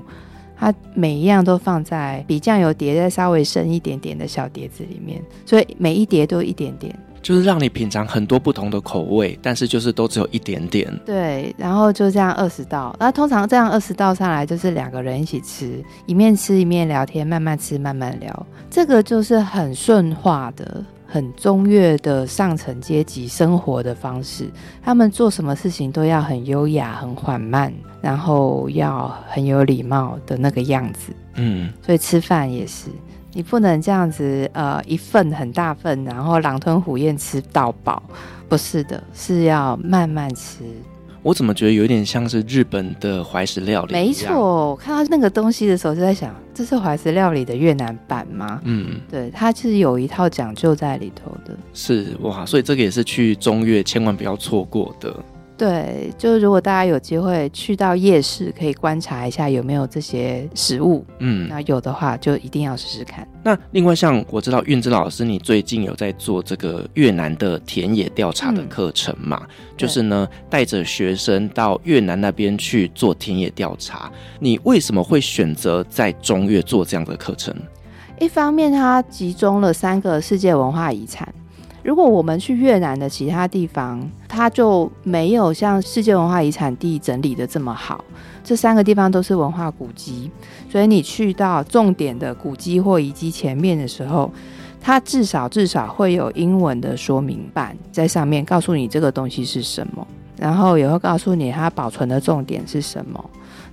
[0.57, 10.88] 它每一样都放在比酱油碟再稍微深一点点的小碟子里面，所以每一碟都一点点，就是让你品尝很多不同的口味，但是就是都只有一点点。
[11.05, 20.83] 对，然后就这样二十道，那通常这样二十道上来就是两个人一起吃，一面吃一面聊天，慢慢吃慢慢聊，这个就是很顺化的。
[21.14, 24.50] 很中越的上层阶级生活的方式，
[24.83, 27.72] 他们做什么事情都要很优雅、很缓慢，
[28.03, 31.12] 然后要很有礼貌的那个样子。
[31.37, 32.88] 嗯，所以吃饭也是，
[33.33, 38.03] 你不能这样子，呃，一份很大份，然后狼吞虎咽吃到饱，
[38.48, 40.64] 不是的，是要慢慢吃。
[41.25, 43.95] 我怎么觉得有点像是日本的怀石料理？
[43.95, 48.61] 没错，我看到那个东西的时候就在想，这是怀石料理的越南版吗？
[48.65, 51.57] 嗯，对，它是有一套讲究在里头的。
[51.73, 55.17] 是哇，所以这个也是去中越千万不要错过的。
[55.57, 61.05] 对，就是如果大家有机会去到夜市，可以观察一下有没有这些食物。
[61.21, 63.27] 嗯，那有的话就一定要试试看。
[63.43, 69.40] 那另外，像我知道韵之老师，你最近有在做这个越南的田野调查的课程嘛？
[69.43, 74.11] 嗯、就是呢，带着学生到越南那边去做田野调查。
[74.40, 77.55] 你为什么会选择在中越做这样的课程？
[78.19, 81.33] 一方面，它集中了三个世界文化遗产。
[81.85, 88.03] 如果我们去越南的其他地方，它就没有像世界文化遗产地整理得这么好。
[88.42, 90.31] 这三个地方都是文化古迹，
[90.70, 94.31] 所以你去到重点的古迹或遗迹前面的时候，
[94.81, 100.07] 它至少至少会有英文的说明板在上面，告诉你这个东西是什么，
[100.38, 103.23] 然后也会告诉你它保存的重点是什么。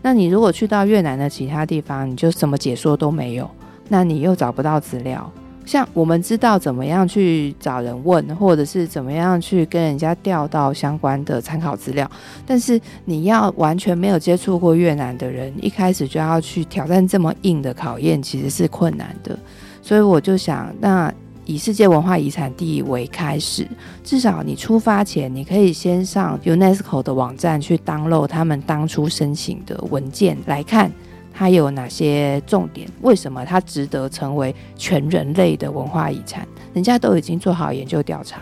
[0.01, 3.49] 那你如果去到越南的其他地方，你就什么解说都没有，
[3.87, 5.31] 那你又找不到资料。
[5.65, 12.09] 像我们知道怎么样去找人问，或者是怎么样去跟人家调到相关的参考资料，
[12.45, 19.37] 但是你要完全没有接触过越南的人，一开始就要去挑战这么硬的考验，其实是困难的。
[19.81, 21.13] 所以我就想，那
[21.45, 23.67] 以世界文化遗产地为开始，
[24.03, 30.91] 至少你出发前，你可以先上 UNESCO 的网站去 download 他们当初申请的文件来看。
[31.33, 32.87] 它有哪些重点？
[33.01, 36.47] 为什么它值得成为全人类的文化遗产？
[36.73, 38.39] 人家都已经做好研究调查，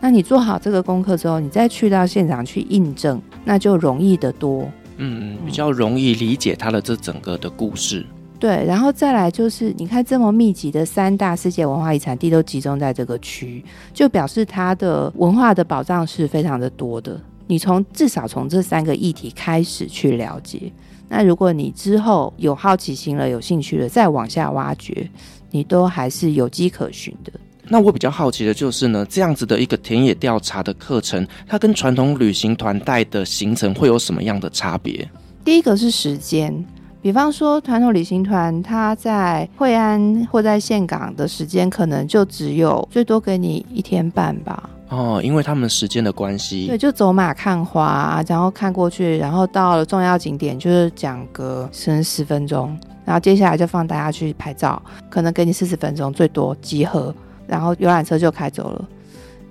[0.00, 4.62] 那你做好这个功课之后，你再去到现场去印证，那就容易得多。
[4.96, 8.04] 嗯嗯，比较容易理解它的这整个的故事。
[8.38, 13.62] 对，然后再来就是，你看这么密集的三大世界文化遗产地都集中在这个区，
[13.92, 17.20] 就表示它的文化的宝藏是非常的多的。
[17.46, 20.72] 你从至少从这三个议题开始去了解。
[21.12, 25.10] 那如果你之后有好奇心了，有兴趣了，再往下挖掘，
[25.50, 27.32] 你都还是有迹可循的。
[27.68, 35.08] 那我比较好奇的就是呢，这样子的一个田野调查的课程，它跟传统旅行团带的行程会有什么样的差别？
[35.44, 36.64] 第一个是时间，
[37.02, 44.70] 比方说传统旅行团，它在惠安或在岘港的时间，可能就只有最多给你一天半吧。
[44.90, 57.14] 哦，因为他们时间的关系，对，就走马看花，然后看过去，然后到了重要景点，就是讲个十十分钟，然后接下来就放大家去拍照，可能给你四十分钟最多集合，
[57.46, 58.88] 然后游览车就开走了，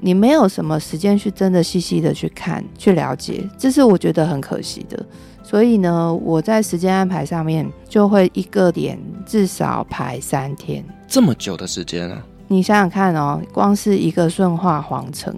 [0.01, 5.05] 你没有什么时间去真的细细的去看去了解，这是我觉得很可惜的。
[5.41, 12.21] 所以呢，我在时间安排上面就会一个点至少排三天，这么久的时间啊！
[12.51, 15.31] 你想想看哦，光是一个顺化皇城，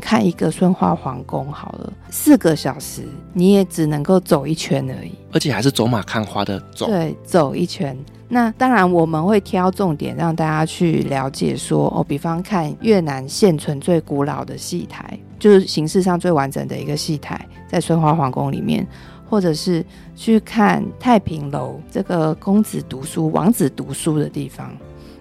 [0.00, 6.86] 看一个顺化皇宫好了，四个小时你也只能够走一圈而已，而且还是走马看花的走。
[6.86, 7.96] 对，走一圈。
[8.28, 18.84] 那当然我们会挑重点让大家去了解说哦，比方看越南现存最古老的戏台，就是形式上最完整的一个戏台，在顺化皇宫里面，
[19.30, 24.72] 或者是去看太平楼这个公子读书、王子读书的地方。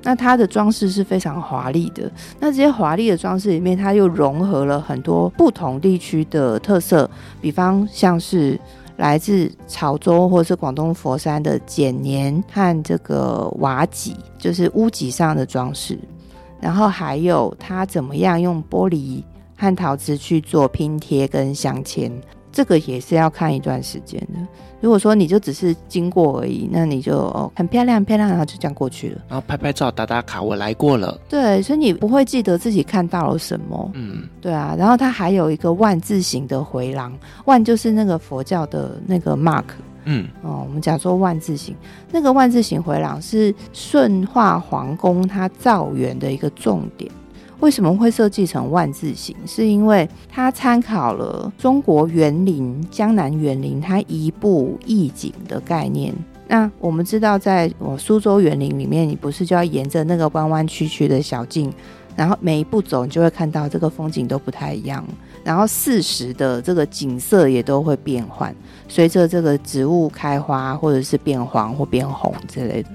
[0.05, 2.09] 那它的装饰是非常华丽的。
[2.39, 7.09] 那这些华丽的装饰里面，它又融合了很多不同地区的特色，
[7.41, 8.57] 比方像是
[8.97, 15.97] 来自潮州或是广东佛山的剪黏和这个瓦脊，就是屋脊上的装饰。
[16.61, 19.23] 然后还有它怎么样用玻璃
[19.57, 22.11] 和陶瓷去做拼贴跟镶嵌。
[22.55, 24.39] 这个也是要看一段时间的。
[24.79, 31.19] 如果说你就只是经过而已，那你就哦很漂亮很漂亮，然后就这样过去了，然后拍拍照打打卡，我来过了。
[31.27, 33.91] 对，所以你不会记得自己看到了什么。
[33.93, 34.73] 嗯，对啊。
[34.79, 37.11] 然后它还有一个万字形的回廊，
[37.43, 39.65] 万就是那个佛教的那个 mark。
[40.05, 41.75] 嗯，哦，我们讲说万字形，
[42.09, 47.11] 那个万字形回廊是顺化皇宫它造园的一个重点。
[47.65, 49.35] 为什么会设计成万字形？
[49.47, 56.13] 是因为它参考了中国园林、江南园林它一步一景的概念。
[56.47, 61.73] 那我们知道，在我苏州园林里面，你不是就要沿着那个弯弯曲曲的小径，
[62.15, 65.03] 然后每一步走，你就会看到这个风景都不太一样，
[65.43, 68.55] 然后四时的这个景色也都会变换，
[68.87, 72.89] 随着这个植物开花，或者是变黄或变红之类的。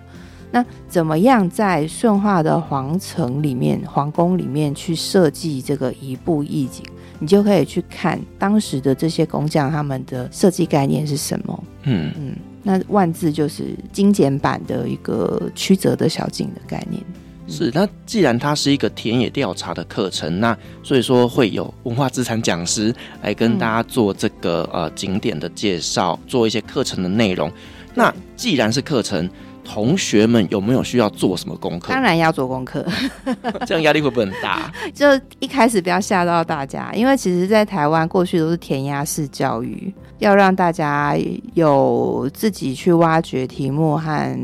[0.53, 6.85] 那怎么样在顺化的皇城里面、皇宫里面去设计这个一步一景？
[7.21, 11.65] 你就可以去看当时的这些工匠他们的设计概念是什么。
[11.83, 17.03] 嗯嗯，那万字就是精简版的一个曲折的小径的概念。
[17.47, 27.53] 是，那既然它是一个田野调查的课程，那所以说会有文化资产讲师来跟大家做这个、嗯、呃景点的介绍，做一些课程的内容。
[27.95, 29.31] 那既然是课程。
[29.73, 31.93] 同学们有没有需要做什么功课？
[31.93, 32.85] 当然要做功课，
[33.65, 34.69] 这样压力会不会很大？
[34.93, 35.07] 就
[35.39, 41.17] 一开始不要吓到大家，因为其实，在台湾过去都是填鸭式教育，要让大家
[41.55, 44.39] 有自己去挖掘题目和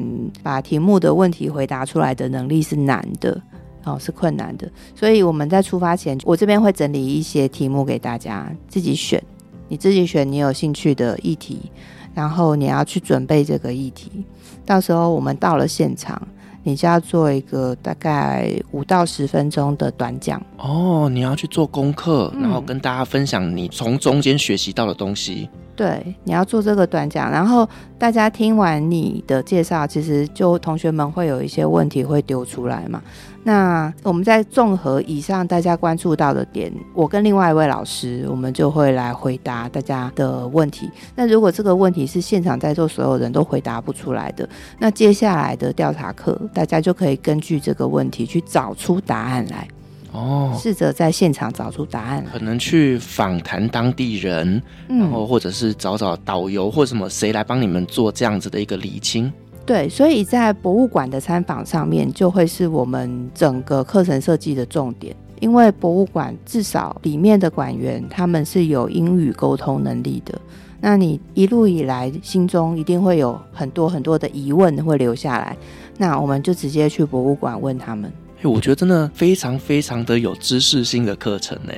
[0.45, 3.37] 把题目的问题回答出来的能力是难的，
[3.83, 4.71] 哦，是困难的。
[4.95, 9.21] 所以我们在出发前，我这边会整理一些题目给大家自己选，
[9.67, 11.69] 你自己选你有兴趣的议题，
[12.17, 14.25] 然后你要去准备这个议题。
[14.65, 16.21] 到时候我们到了现场，
[16.63, 21.11] 你就要做一个大概五到十分钟的短讲哦。
[21.13, 25.49] 你要去做功课，然后跟大家分享你从中间学习到的东西。
[25.77, 33.03] 对，你要做这个短讲，然后大家听完你的介绍，其实就同学们会有一些问题会丢出来嘛。
[33.47, 40.91] 那我们在综合以上大家关注到的点，我跟另外一位老师，我们就会来回答大家的问题。
[41.15, 44.49] 那如果这个问题是现场在座所有人都回答不出来的，
[44.81, 49.69] 那接下来的调查课，大家就可以根据这个问题去找出答案来。
[50.11, 59.33] 哦，试着在现场找出答案，可能去访谈当地人，嗯，然后或者是找找导游或什么谁来帮你们做这样子的一个厘清。
[59.67, 70.41] 对，所以在博物馆的参访上面，就会是我们整个课程设计的重点，因为博物馆至少里面的馆员他们是有英语沟通能力的，
[70.81, 75.57] 那你一路以来心中一定会有很多很多的疑问会留下来，
[75.99, 78.13] 那我们就直接去博物馆问他们。
[78.45, 81.73] 我觉得真的非常非常的有知识性的课程呢，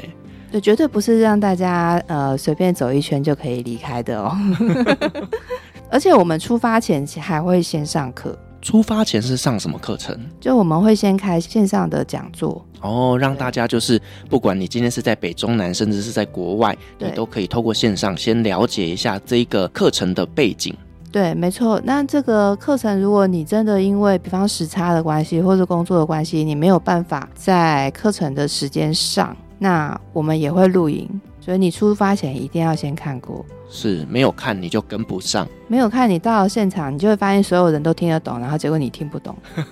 [0.53, 4.37] 对，绝对不是让大家呃随便走一圈就可以离开的哦。
[5.91, 8.37] 而且我们出发前还会先上课。
[8.61, 10.19] 出发前是上什么课程？
[10.41, 20.75] 就我们会先开线上的讲座哦，让大家就是不管你今天是在北中南，甚至是在国外，你都可以透过线上先了解一下这一个课程的背景。
[21.13, 21.81] 对，没错。
[21.85, 31.09] 那这个课程，如果你真的因为比方时差的关系，或者工作的关系，你没有办法在课程的时间上，那我们也会录影。
[31.49, 33.43] 所以你出发前一定要先看过。
[33.71, 35.49] 是，没有看你就跟不上。
[35.67, 39.35] 没有看你到了现场，你就会发现所有人都听得懂，然后结果你听不懂，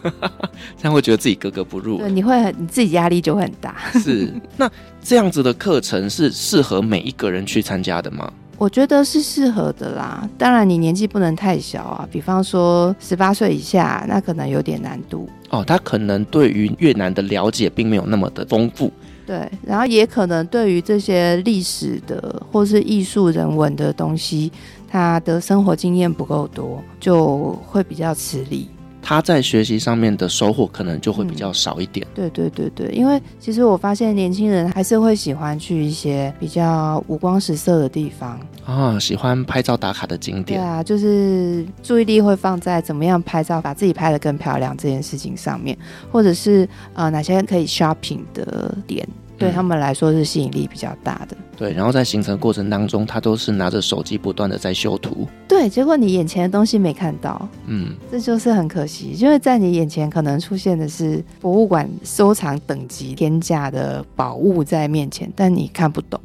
[0.75, 1.99] 这样会觉得自己格格不入。
[1.99, 3.77] 对，你会很，你自己压力就会很大。
[3.93, 4.67] 是，那
[5.05, 8.33] 这样子的课程是适合每一个人去参加的吗？
[8.57, 15.63] 我觉得是适合的啦，当然你年纪不能太小啊，比方说十八岁以下，那可能有点难度哦。
[15.63, 18.91] 他可能对于越南的了解并没有那么的丰富，
[19.27, 24.53] 对，然后也可能对于这些历史的或是艺术人文的东西，
[24.89, 28.69] 他的生活经验不够多，就会比较吃力。
[29.09, 32.05] 他在学习上面的收获可能就会比较少一点。
[32.09, 32.11] 嗯。
[32.17, 40.59] 对对对对，因为其实我发现年轻人还是会喜欢去一些比较五光十色的地方啊，喜欢拍照打卡的景点。
[40.59, 45.79] 对啊，就是注意力会放在怎么样拍照，把自己拍得更漂亮这件事情上面，
[46.11, 49.07] 或者是呃哪些可以 shopping 的点。
[49.39, 51.37] 对他们来说是吸引力比较大的。
[51.57, 55.27] 对，然后在行程过程当中，他都是拿着手机不断的在修图。
[55.49, 66.21] 对，结果你眼前的东西没看到，嗯，这就是很可惜，因为在你眼前可能出现的是博物馆收藏等级天价的宝物在面前，但你看不懂。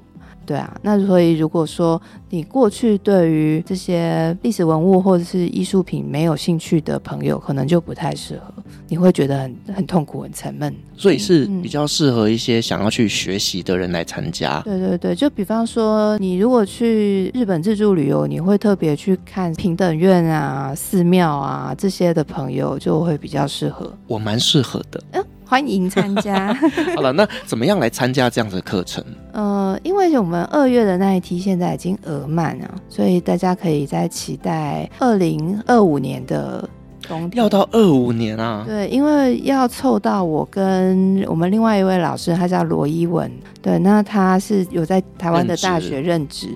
[0.46, 8.54] 对啊，那所以如果说你过去对于这些历史文物或者是艺术品没有兴趣的朋友，可能就不太适合，
[8.88, 10.74] 你会觉得很很痛苦、很沉闷。
[10.98, 14.62] 所以是比较适合一些想要去学习的人来参加。
[14.62, 23.92] 对对对，就比方说，你如果去日本自助旅游，你会特别去看平等院啊、寺庙啊这些的朋友，就会比较适合。
[24.08, 25.04] 我蛮适合的。
[25.14, 26.54] 嗯欢迎参加。
[26.96, 29.04] 好了，那怎么样来参加这样的课程？
[29.34, 36.64] 呃，因为我们二月的那一期现在已经额满了，所以大家可以再期待二零二五年的
[37.06, 37.44] 冬天。
[37.44, 38.64] 要到二五年啊？
[38.66, 43.30] 对，因为要凑到我跟我们另外一位老师，他叫罗一文。
[43.62, 46.48] 对，那他是有在台湾的大学任职，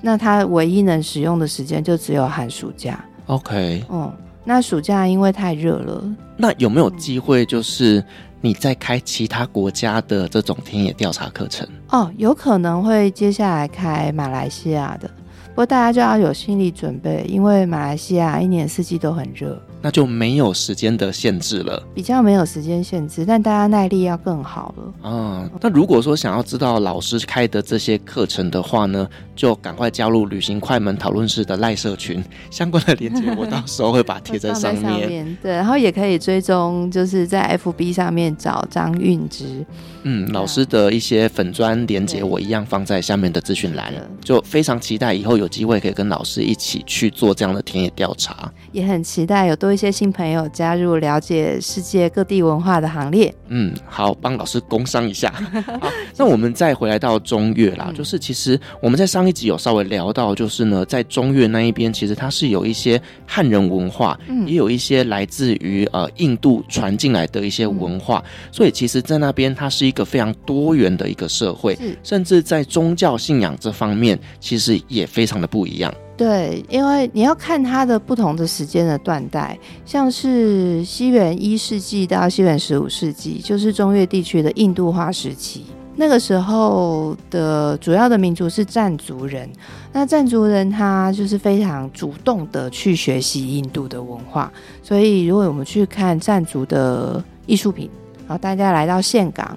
[0.00, 3.04] 那他唯一能使用的时间就只有寒暑假。
[3.26, 3.82] OK。
[3.90, 4.12] 嗯，
[4.44, 6.04] 那暑假因为太热了，
[6.36, 8.00] 那有没有机会就是？
[8.44, 15.08] 你在开其他国家的这种田野调查课程哦，有可能会接下来开马来西亚的，
[15.48, 19.58] 不过大家就要有心理准备，因为马来西亚一年四季都很热。
[19.84, 24.94] 那就没有时间的限制了，比较没有时间限制，但大家耐力要更好了。
[25.02, 29.06] 嗯，那如果说想要知道老师开的这些课程的话呢，
[29.36, 34.82] 就赶快加入旅行快门讨论室的赖社群，相关的链接我到时候会把它贴在 上面。
[34.82, 39.66] 上面对，然后也可以追踪，就是在 FB 上面找张韵芝。
[40.04, 43.92] 嗯，老师的一些粉砖连接我一样放在下面的资讯栏，
[44.22, 49.74] 就非常期待以后有机会可以跟老师一起去做这样的田野调查，也很期待有多。
[49.74, 53.34] 一些新朋友加入了解世界各地文化的行列。
[53.48, 55.32] 嗯，好，帮老师工商一下。
[55.80, 75.92] 好，那我们再回来到中越啦，嗯、就是其实我们在上一集有稍微聊到，就是呢，在中越那一边，其实它是有一些汉人文化，嗯、也有一些来自于呃印度传进来的一些文化，嗯、所以其实，在那边它是一个非常多元的一个社会，甚至在宗教信仰这方面，其实也非常的不一样。
[76.16, 85.64] 对，因为你要看它的不同的时间的断代，像是西元一世纪到西元十五世纪，就是中越地区的印度化时期。
[85.96, 89.48] 那个时候的主要的民族是藏族人，
[89.92, 97.88] 那藏族人他就是非常主动的去学习印度的文化，所以如果我们去看藏族的艺术品，
[98.26, 99.56] 好，大家来到岘港。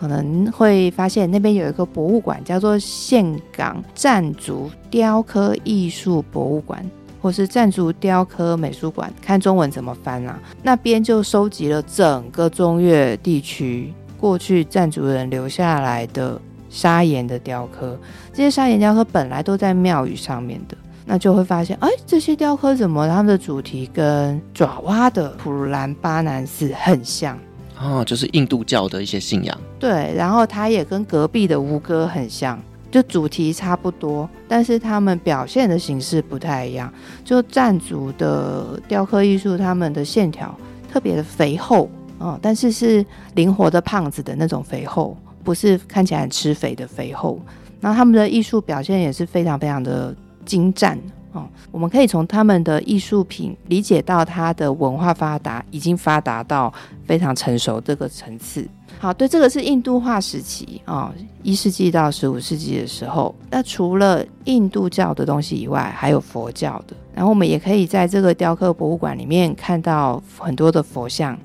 [0.00, 6.84] 可能会发现那边有一个博物馆，叫做岘港赞族雕刻艺术博物馆，
[7.22, 10.38] 或是赞族雕刻美术馆，看中文怎么翻啊？
[10.62, 16.38] 那边就收集了整个中越地区过去赞族人留下来的
[16.68, 17.98] 砂岩的雕刻，
[18.30, 27.38] 这些砂岩雕刻本来都在庙宇上面的，那就会发现，哎，这些雕刻怎么他们的主题跟爪哇的普兰巴南寺很像？
[27.78, 29.56] 哦，就是印度教的一些信仰。
[29.78, 32.60] 对，然后它也跟隔壁的吴哥很像，
[32.90, 36.92] 就主题差不多，但是他们表现的形式不太一样。
[37.24, 40.56] 就藏族的雕刻艺术，他们的线条
[40.92, 43.04] 特别的肥厚，哦，但是是
[43.34, 47.40] 灵活的胖子的那种肥厚，不是看起来很吃肥的肥厚。
[47.80, 50.14] 那他们的艺术表现也是非常非常的
[50.46, 50.98] 精湛。
[51.34, 56.72] 哦，我们可以从他们的艺术品理解到他的文化发达已经发达到
[57.04, 58.66] 非常成熟这个层次。
[59.00, 61.12] 好，对，这个是印度化时期啊，
[61.42, 63.34] 一、世纪到十五世纪的时候。
[63.50, 66.94] 那除了印度教的东西以外，还有佛教的。
[67.12, 71.36] 然后我们也可以在这个雕刻博物馆里面看到很多的佛像、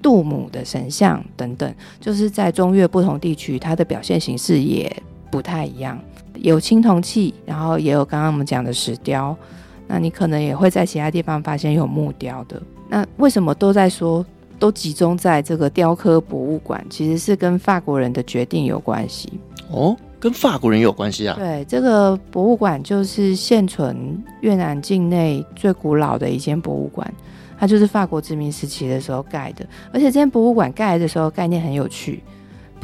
[0.00, 4.90] 杜母的神像等等，就是在中越不同地区，它的表现形式也
[5.30, 5.98] 不太一样。
[6.36, 9.36] 有青铜器，然后也有刚刚我们讲的石雕，
[9.86, 12.60] 那你可能也会在其他地方发现有木雕的。
[12.88, 14.24] 那为什么都在说
[14.58, 16.84] 都集中在这个雕刻博物馆？
[16.90, 19.32] 其实是跟法国人的决定有关系
[19.70, 21.34] 哦，跟法国人有关系啊？
[21.38, 27.12] 对，这个博物馆就是现存越南境内最古老的一间博物馆，
[27.58, 32.22] 它就是法国殖民时期的时候盖的，而且这间博物馆盖的时候概念很有趣。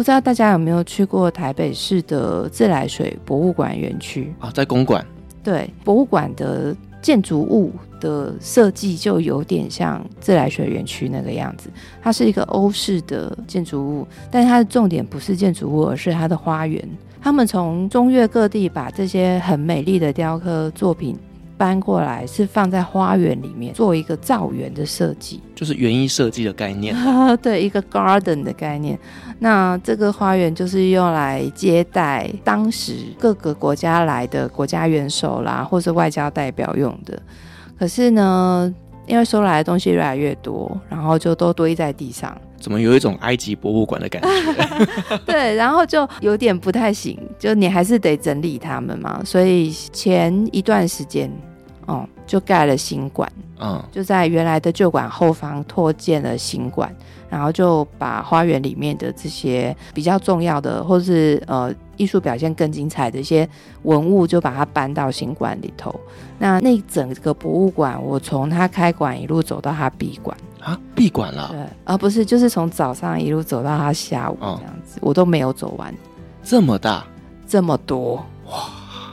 [0.00, 4.50] 不知道大家有没有去过台北市的自来水博物馆园区啊？
[4.50, 5.04] 在公馆。
[5.44, 7.70] 对，博物馆的建筑物
[8.00, 11.68] 的设计就有点像自来水园区那个样子，
[12.00, 16.82] 它是一个欧式的建筑物，但它的重点不是建筑物，而是它的花园。
[17.20, 21.14] 他们从中越各地把这些很美丽的雕刻作品
[21.60, 26.96] 搬过来，是放在花园里面做一个造园的设计，就是园艺设计的概念。
[27.42, 28.98] 对，一个 garden 的概念。
[29.40, 37.20] 那这个花园就是用来接待当时各个国家来的国家元首啦，或是外交代表用的。
[37.78, 38.74] 可是呢，
[39.06, 42.34] 因为收来的东西越来越多，然后就都堆在地上。
[42.58, 45.18] 怎么有一种埃及博物馆的感觉？
[45.26, 49.20] 对，然后就有点不太行，就你还是得整理它们嘛。
[49.24, 51.30] 所以前一段时间，
[51.90, 56.94] 哦，就盖了新馆，嗯，就在原来的旧馆后方拓建了新馆，
[57.28, 63.48] 然后就把花园里面的这些比较重要的，或是呃艺术表现更精彩的一些
[63.82, 65.92] 文物，就把它搬到新馆里头。
[66.38, 70.36] 那那整个博物馆，我从它开馆一路走到它闭馆。
[70.60, 71.48] 啊，闭馆了？
[71.50, 75.92] 对，而不是就是从早上一路走到它下午这样子，哦，我都没有走完。
[76.44, 77.04] 这么大，
[77.48, 78.14] 这么多，
[78.46, 78.68] 哇，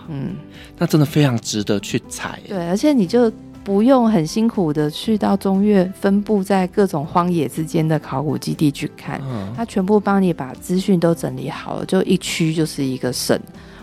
[0.10, 0.36] 嗯，
[0.78, 2.40] 那真的非常值得去踩。
[2.48, 3.32] 对，而且你就
[3.64, 13.38] 不用很辛苦的去到中越分布在各种荒野之间的考古基地去看，嗯，他全部帮你把资讯都整理好了，就一区就是一个省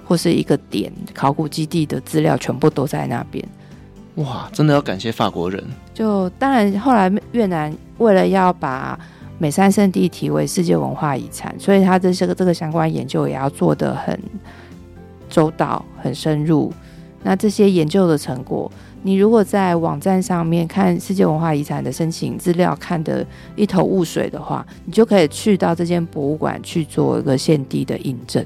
[0.06, 3.44] 或是一个点，考古基地的资料全部都在那边。
[4.14, 5.62] 哇，真的要感谢法国人。
[5.92, 8.98] 就当然，后来越南为了要把
[9.38, 14.18] 美山圣地提为世界文化遗产，所以他这些个这个相关研究也要做得很
[15.28, 16.72] 周到、很深入。
[17.24, 18.70] 那这些研究的成果，
[19.02, 28.44] 你如果在网站上面看世界文化遗产的申请资料看得一头雾水的话，你就可以去到这间博物馆去做一个现地的印证。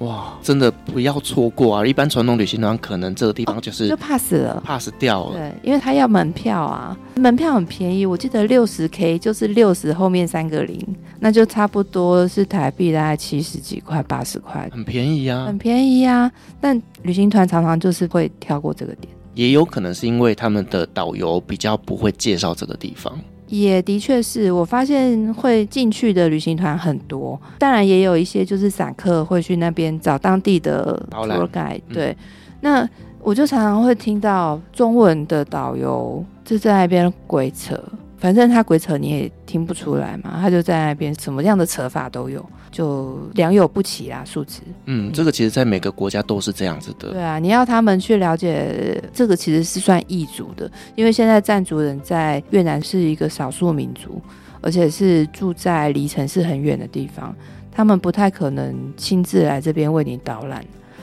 [0.00, 1.86] 哇，真的不要错过啊！
[1.86, 5.36] 一般传统旅行团可能这个地方就是、哦、就 pass 了，pass 掉了。
[5.36, 10.82] 对，因为他要门票啊，门票很便宜，我记得六十 K 就是六十后面三个零，
[11.18, 16.32] 那就差不多是台币大概七十几块、八十块，很便宜啊，很便宜啊。
[16.62, 23.20] 但旅行团常常就是会跳过这个点，也有可能是因为他们的导游比较不会介绍这个地方。
[23.50, 31.80] 也的确是我发现会进去的旅行团很多，当然也有一些就是散客会去那边找当地的 tour guide。
[31.92, 32.16] 对，
[32.60, 32.88] 那
[33.20, 37.78] 我就常常会听到中文的导游就在那边鬼扯。
[38.20, 44.60] 反正他鬼扯你也听不出来嘛，他就在那边什么样的扯法都有，就良莠不齐啦，数值。
[44.84, 47.12] 嗯，这个其实在每个国家都是这样子的。
[47.12, 54.20] 对啊，你要他们去了解这个，其实是算异族的，因为现在藏族人在越南是一个少数民族，
[54.60, 57.34] 而且是住在离城市很远的地方，
[57.72, 60.62] 他们不太可能亲自来这边为你导览。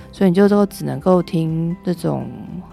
[0.10, 2.28] 所以你就都只能够听这种，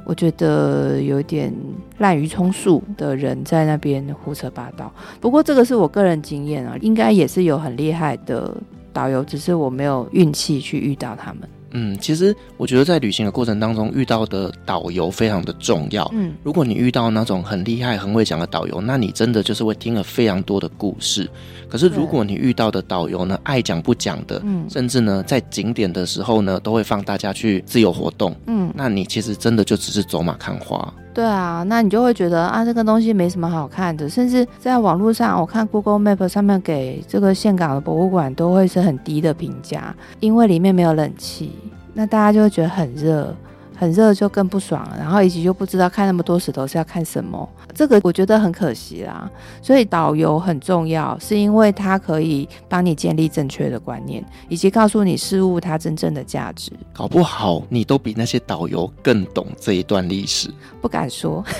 [0.04, 1.52] 我觉得有点
[1.98, 4.92] 滥竽充数的人在那边胡扯八道。
[5.20, 8.54] 不过这个是我个人经验啊，应该也是有很厉害的
[8.92, 11.48] 导游，只是我没有运气去遇到他们。
[11.74, 16.10] 嗯，其实我觉得在旅行的过程当中遇到的导游非常的重要。
[16.14, 21.28] 嗯，如果你遇到那种很厉害、很会讲的导游，那你真的就是会听了非常多的故事。
[21.68, 30.94] 可是如果你遇到的导游呢，爱讲不讲的，嗯，甚至呢在景点的时候呢，都会放大家去自由活动，嗯，那你其实真的就只是走马看花。
[31.14, 41.52] 对啊，那你就会觉得啊，这个东西没什么好看的，甚至在网络上，我看 Google Map 上面给这个岘港的博物馆都会是很低的评价，因为里面没有冷气，
[41.92, 43.32] 那大家就会觉得很热。
[43.76, 49.30] 很热就更不爽了，然后以及就不知道看那么多石头是要看什么，这个我觉得很可惜啦。
[49.60, 56.70] 所以导游很重要，是因为他可以帮你建立正确的观念，以及告诉你事物它真正的价值。
[56.92, 60.48] 搞不好你都比那些导游更懂这一段历史。
[60.80, 61.44] 不敢说。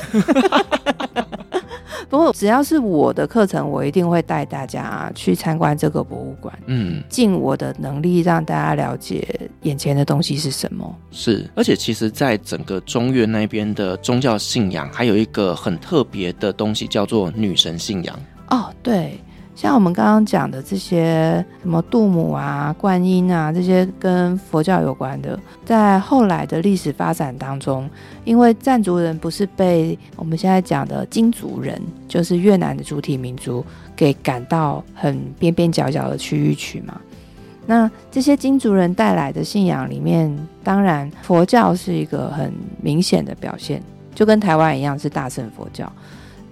[2.09, 6.57] 不过只要是我的课程，我一定会带大家去参观这个博物馆。
[6.67, 10.97] 嗯，尽我的能力让大家了解眼前的东西是什么。
[11.11, 18.19] 是，而且其实，在整个中越那边的宗教信仰，还有一个很特别的东西，叫做女神信仰。
[18.51, 19.19] 哦，对。
[19.55, 27.89] 像我们刚刚讲的这些什么杜母啊、观音啊，这些跟佛教有关的，在后来的历史发展当中，
[28.25, 37.01] 因为藏族人不是被我们现在讲的金族人，就是越南的主体民族，给赶到很边边角角的区域去嘛，
[37.65, 42.53] 那这些金族人带来的信仰里面，当然佛教是一个很
[42.83, 43.81] 明显的表现，
[44.17, 45.91] 就跟台湾一样是大乘佛教。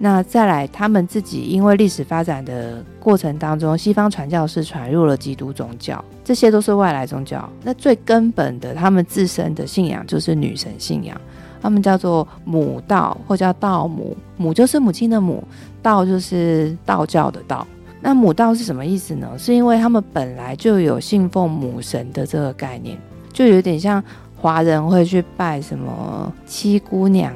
[0.03, 7.49] 那再来，他们自己因为历史发展的过程当中，西方传教士传入了基督宗教，这些都是外来宗教。
[7.63, 11.17] 那最根本的，他们自身的信仰就是女神信仰。
[11.61, 15.41] 他们叫做母道或叫道母，母就是母亲的母，
[15.81, 17.65] 道就是道教的道。
[18.01, 19.29] 那母道是什么意思呢？
[19.37, 22.97] 是因为他们本来就有信奉母神的这个概念，
[23.31, 24.03] 就有点像。
[24.43, 27.33] 华人会去拜什么七姑娘、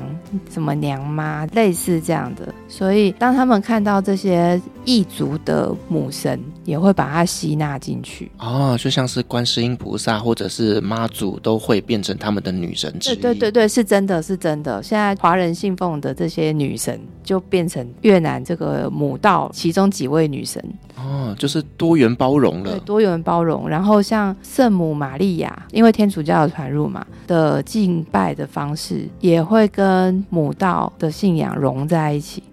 [0.49, 2.53] 什么娘妈，类似这样的。
[2.67, 8.29] 所以当他们看到这些异族的母神，也会把它吸纳进去。
[8.39, 13.15] 哦，就像是观世音菩萨或者是妈祖，都会变成他们的女神之一。
[13.15, 14.83] 对对对对，是真的是真的。
[14.83, 20.61] 现在华人信奉的这些女神，就变成越南这个母道其中几位女神。
[20.97, 22.71] 哦，就是多元包容了。
[22.71, 23.69] 对，多元包容。
[23.69, 32.43] 然后像圣母玛利亚，因为天主教的传入嘛，的敬拜的方式也会跟母道的信仰融在一起。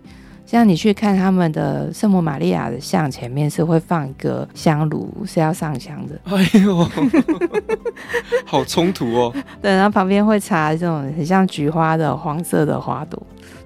[0.46, 6.20] 像你去看他们的圣母玛利亚的像，前面是会放一个香炉，是要上香的。
[6.24, 6.88] 哎呦，
[8.44, 9.34] 好冲突哦。
[9.60, 13.20] 对，然后旁边会插这种很像菊花的黄色的花朵。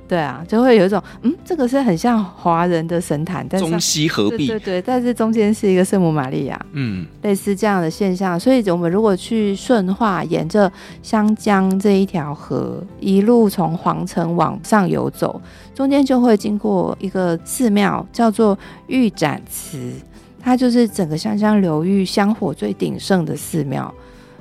[0.09, 8.41] 对啊，就会有一种，嗯，这个是很像华人的神坛，但是中西合璧，对对对，但是中间是一个圣母玛利亚，嗯，类似这样的现象。
[8.41, 15.41] 所以，我们如果去顺化，沿着湘江这一条河，一路从皇城往上游走，
[15.75, 19.93] 中间就会经过一个寺庙，叫做玉展祠，
[20.41, 23.93] 它就是整个湘江流域香火最鼎盛的寺庙。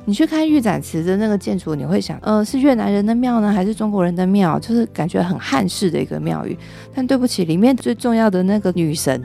[0.07, 4.57] 你去看玉展祠的那个建筑，你会想，呃，是越南人的庙呢，还是中国人的庙？
[4.57, 6.57] 就是感觉很汉式的一个庙宇。
[6.95, 9.21] 但对不起，里面最重要的那个女神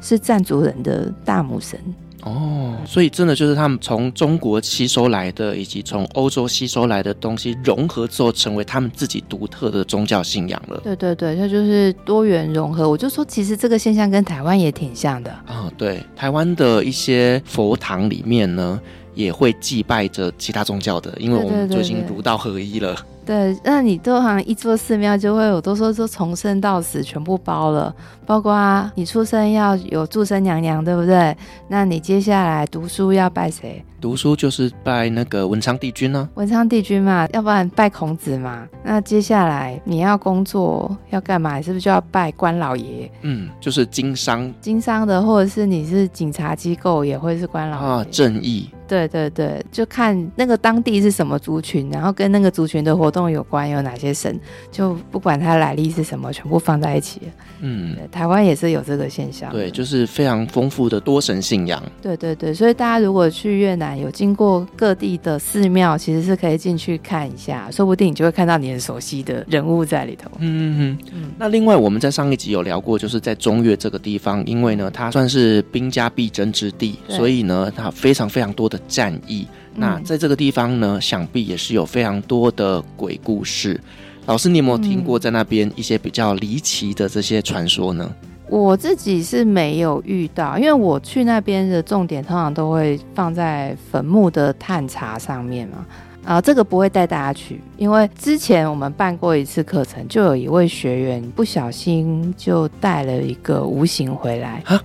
[0.00, 1.78] 是藏族人的大母神。
[2.22, 10.80] 哦，所以真的就是他们从中国吸收来的，以及从欧洲吸收来的东西融合之后，成为他们自己独特的宗教信仰了。
[10.82, 12.88] 对对对，它就是多元融合。
[12.88, 15.30] 我就说，其实这个现象跟台湾也挺像的。
[15.30, 18.80] 啊、哦，对，台湾的一些佛堂里面呢。
[19.14, 22.96] 也会祭拜着其他宗教的，因为我们就已经儒道合一了。
[23.24, 27.94] 对，那你都好像一座寺庙就会我，都说说从生到死全部包了，
[28.26, 31.36] 包括你出生要有祝生娘娘，对不对？
[31.68, 33.80] 那你接下来读书要拜谁？
[34.00, 36.34] 读书就是拜那个文昌帝君呢、啊？
[36.34, 38.66] 文昌帝君嘛，要不然拜孔子嘛。
[38.82, 41.62] 那接下来你要工作要干嘛？
[41.62, 43.08] 是不是就要拜关老爷？
[43.20, 48.68] 嗯，就是经商，经商的，或者是你是警察机构，也会是关老爷啊，正义。
[48.92, 54.38] 对对对，就看那个当地是什么族群，然后跟那个族群的活动有关，有哪些神，
[54.70, 57.22] 就不管它来历是什么，全部放在一起。
[57.62, 59.50] 嗯，台湾也是有这个现象。
[59.50, 61.82] 对，就是非常丰富的多神信仰。
[62.02, 70.30] 对对对，所以大家如果去越南有经过各地的寺庙，其实是可以进去看一下，说不定你就会看到你很熟悉的人物在里头。
[70.38, 70.98] 嗯嗯嗯。
[71.14, 79.46] 嗯，那另外我们在上一集有聊过，就是在中越这个地方，因为呢它算是兵家必争之地，所以呢它非常非常多的战役。
[79.74, 83.80] 那在这个地方呢，想必也是有非常多的鬼故事。
[84.26, 88.08] 老师，你有没有听过在那边一些比较离奇的这些传说呢？
[88.48, 95.86] 我自己是没有遇到，因为我去那边的重点通常都会放在坟墓的探查上面嘛。
[96.24, 104.80] 啊，这个不会带大家去，因为之前我们办过一次课程，就有一位学员不小心就带了一个无形回来，哈，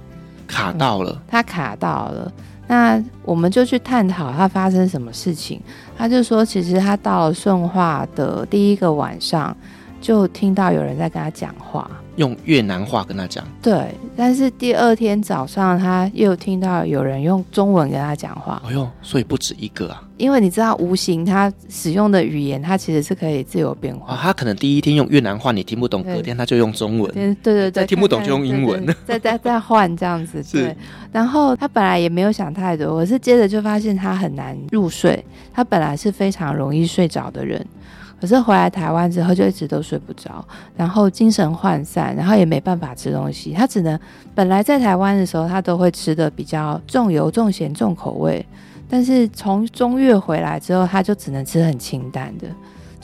[0.47, 2.31] 卡到了，他卡到了。
[2.67, 5.59] 那我们就去探讨他发生什么事情。
[5.97, 9.55] 他就说，其实他到了顺化的第一个晚上，
[9.99, 11.89] 就听到有人在跟他讲话。
[12.17, 18.59] 用越南话跟他讲，对，但是第二天早上他又听到有人用中文跟他讲话。
[18.65, 20.01] 哎呦，所以不止一个啊！
[20.17, 24.15] 因为你知道，无形他使用的语言，他其实是可以自由变化。
[24.15, 27.13] 啊，他可能第一天用越南话，你听不懂，隔天他就用中文。
[27.13, 30.43] 对对对，听不懂就用英文，再再再换这样子。
[30.51, 30.75] 对，
[31.11, 35.23] 然后他本来也没有想太多，我是接着就发现他很难入睡。
[35.53, 37.63] 他本来是非常容易睡着的人。
[38.19, 40.43] 可是回来台湾之后就一直都睡不着，
[40.75, 43.53] 然后精神涣散，然后也没办法吃东西。
[43.53, 43.99] 他只能
[44.33, 48.45] 本来在台湾的时候，他都会吃的比较重油、重咸、重口味，
[48.89, 52.47] 但是从中越回来之后，他就只能吃很清淡的。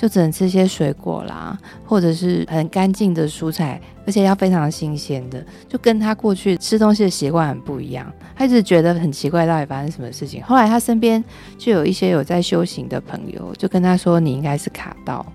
[0.04, 8.06] 就只能吃些水果啦，或者是很干净的蔬菜，而且要非常新鲜的，就跟他过去吃东西的习惯很不一样。
[8.36, 10.44] 他一直觉得很奇怪，到底发生什么事情？
[10.44, 11.24] 后来他身边
[11.58, 15.26] 就有一些有在修行的朋友，就跟他说：“你应该是卡到。”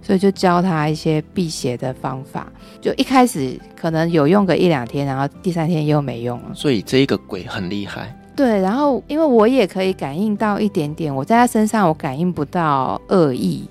[0.00, 2.50] 所以就教他一些辟邪的方法。
[2.80, 6.54] 就一开始可能有用个一两天，然后第三天又没用了。
[6.54, 8.18] 所以这一个鬼很厉害。
[8.34, 13.68] 对，然后因为我也可以感应到一点点，我在他身上我感应不到恶意。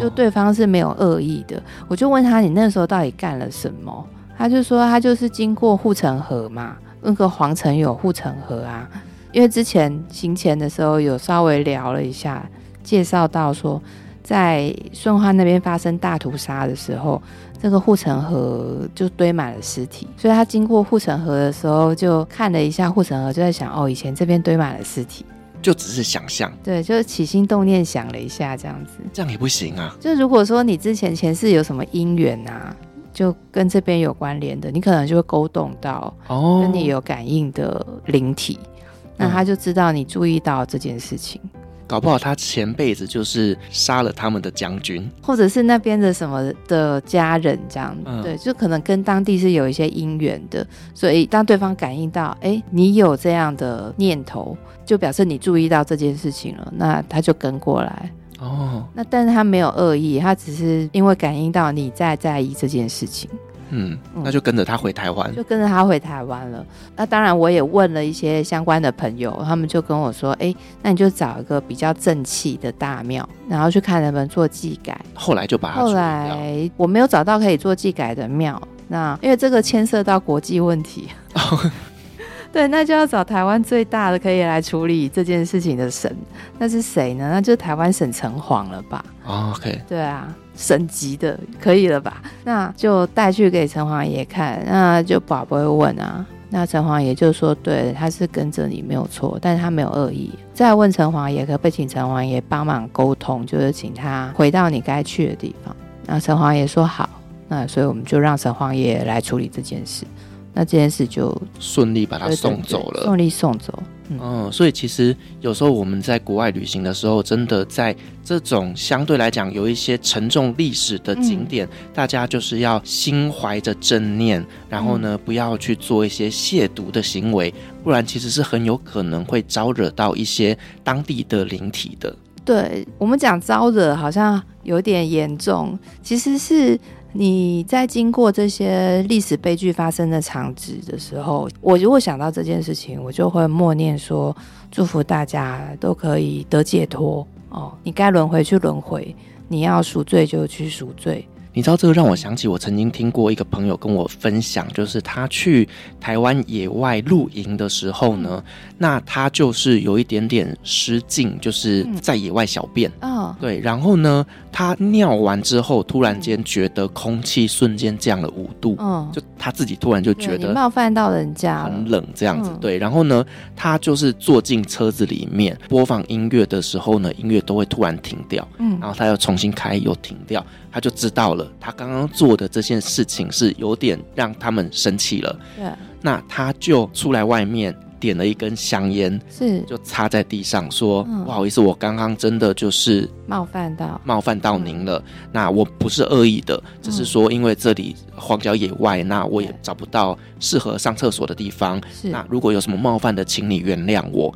[0.00, 4.06] 就对方是没有恶意的，我就问他，你那时候到底干了什么？
[4.38, 8.88] 他就说他就是经过护城河嘛，那个皇城有护城河啊。
[9.32, 12.44] 因为之前行前的时候有稍微聊了一下，
[12.82, 13.80] 介绍到说
[14.22, 17.20] 在顺化那边发生大屠杀的时候，
[17.60, 25.24] 这个护城河就堆满了尸体，所以他经过护城河的时候，就看了一下护城河，就在想：哦，以前这边堆满了尸体。
[25.66, 29.96] 就只是想象，对，就是起心动念想了一下，这样子，这样也不行啊。
[29.98, 32.72] 就如果说你之前前世有什么因缘啊，
[33.12, 41.40] 就跟这边有关联的，你可能就会勾动到哦，跟你有感应的灵体，哦，那他就知道你注意到这件事情。
[41.86, 50.66] 搞不好他前辈子就是杀了他们的将军，或者是那边的什么的家人，这样、嗯、对，就可能跟当地是有一些因缘的。
[50.94, 58.10] 所以当对方感应到，哎、欸，你有这样的念头，就表示你注意到这件事情了，那他就跟过来。
[58.38, 63.30] 哦，那但是他没有恶意，他只是因为感应到你在在意这件事情。
[63.70, 66.64] 嗯，那就跟着他回台湾，就跟着他回台湾了。
[66.94, 75.80] 那当然，我也问了一些相关的朋友，他们就跟我说：“哎、欸，那你就找一个比较正气的大庙，然后去看能不能做祭改。”后来就把他。
[75.80, 81.08] 后来我没有找到可以做祭改的庙，那因为这个牵涉到国际问题。
[82.52, 86.16] 对，那就要找台湾最大的可以来处理这件事情的神，
[86.58, 87.28] 那是谁呢？
[87.30, 90.32] 那就是台湾省城隍了吧？OK，对啊。
[90.56, 92.22] 省级的可以了吧？
[92.44, 96.24] 那就带去给城隍爷看，那就宝贝问啊。
[96.48, 105.76] 那城隍爷就说：“对，他是跟着你没有错，但是他没有恶意。”再问城隍爷，可不可以请城隍爷帮忙沟通，就是请他回到你该去的地方。
[106.06, 107.10] 那城隍爷说好，
[107.48, 110.06] 那所以我们就让城隍爷来处理这件事。
[110.54, 113.74] 那这件事就顺利把他送走了，顺利送走。
[114.08, 117.94] 嗯，嗯，所以其实有时候我们在国外旅行的时候，真的在
[118.24, 127.52] 这种相对来讲有一些沉重历史的景点，嗯，大家就是要心怀着正念，然后呢，不要去做一些亵渎的行为，
[127.82, 132.14] 不然其实是很有可能会招惹到一些当地的灵体的。
[132.44, 136.78] 对，我们讲招惹好像有点严重，其实是。
[137.12, 144.36] 你在经过这些历史悲剧发生的场址的时候，我如果想到这件事情，我就会默念说：
[144.70, 147.72] 祝福大家都可以得解脱哦。
[147.82, 149.14] 你该轮回去轮回，
[149.48, 151.26] 你要赎罪就去赎罪。
[151.56, 155.66] 你知道这个让我想起，我曾经听过一个朋友跟我分享，就是他去
[155.98, 158.44] 台湾野外露营的时候呢，
[158.76, 162.92] 那他就是有一点点失禁，就是在野外小便。
[163.00, 172.50] 嗯，对，然后呢，他尿完之后，突然间觉得空气瞬间降了五度，嗯，就他自己突然就觉得冒犯到人家，很冷这样子。
[172.60, 173.24] 对，然后呢，
[173.56, 180.44] 他就是坐进车子里面播放音乐的时候呢，音乐都会突然停掉，嗯，然后他又重新开又停掉。
[180.76, 185.34] 他就知道了，他刚刚做的这件事情是有点让他们生气了。
[185.56, 185.72] 对，
[186.02, 194.98] 那他就出来外面点了一根香烟，是就插在地上说：“嗯、不好意思，我刚刚真的就是冒犯到冒犯到您了。
[194.98, 201.80] 嗯、那我不是恶意的，只是说因为这里荒郊野外，那我也找不到适合上厕所的地方。
[201.90, 204.30] 是那如果有什么冒犯的，请你原谅我。”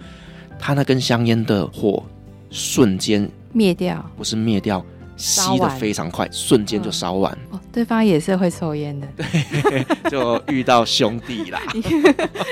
[0.59, 2.03] 他那根香烟的火
[2.51, 4.83] 瞬间灭掉，不是灭掉。
[5.21, 7.31] 吸的非常快，瞬间就烧完。
[7.51, 11.61] 哦，对方也是会抽烟的， 对，就遇到兄弟啦。
[11.75, 11.83] 你，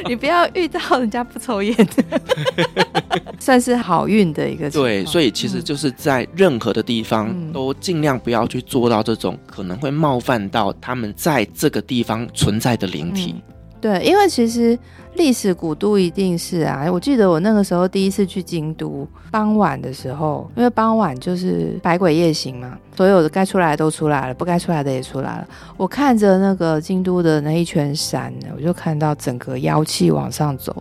[0.09, 2.21] 你不要遇到人家不抽烟的，
[3.41, 4.71] 算是好运的一个。
[4.71, 13.35] 对，所以其实就是在任何的地方，都尽量不要去做到这种可能会冒犯到他们在这个地方存在的灵体。
[13.37, 14.79] 嗯对，因为其实
[15.15, 25.49] 历史古都一定是啊，我记得我那个时候第一次去京都，傍晚的时候，因为傍晚就是百鬼夜行嘛，所有的该出来的都出来了，不该出来的也出来了。
[25.77, 30.75] 我看着那个京都的那一圈山，我就看到整个妖气往上走，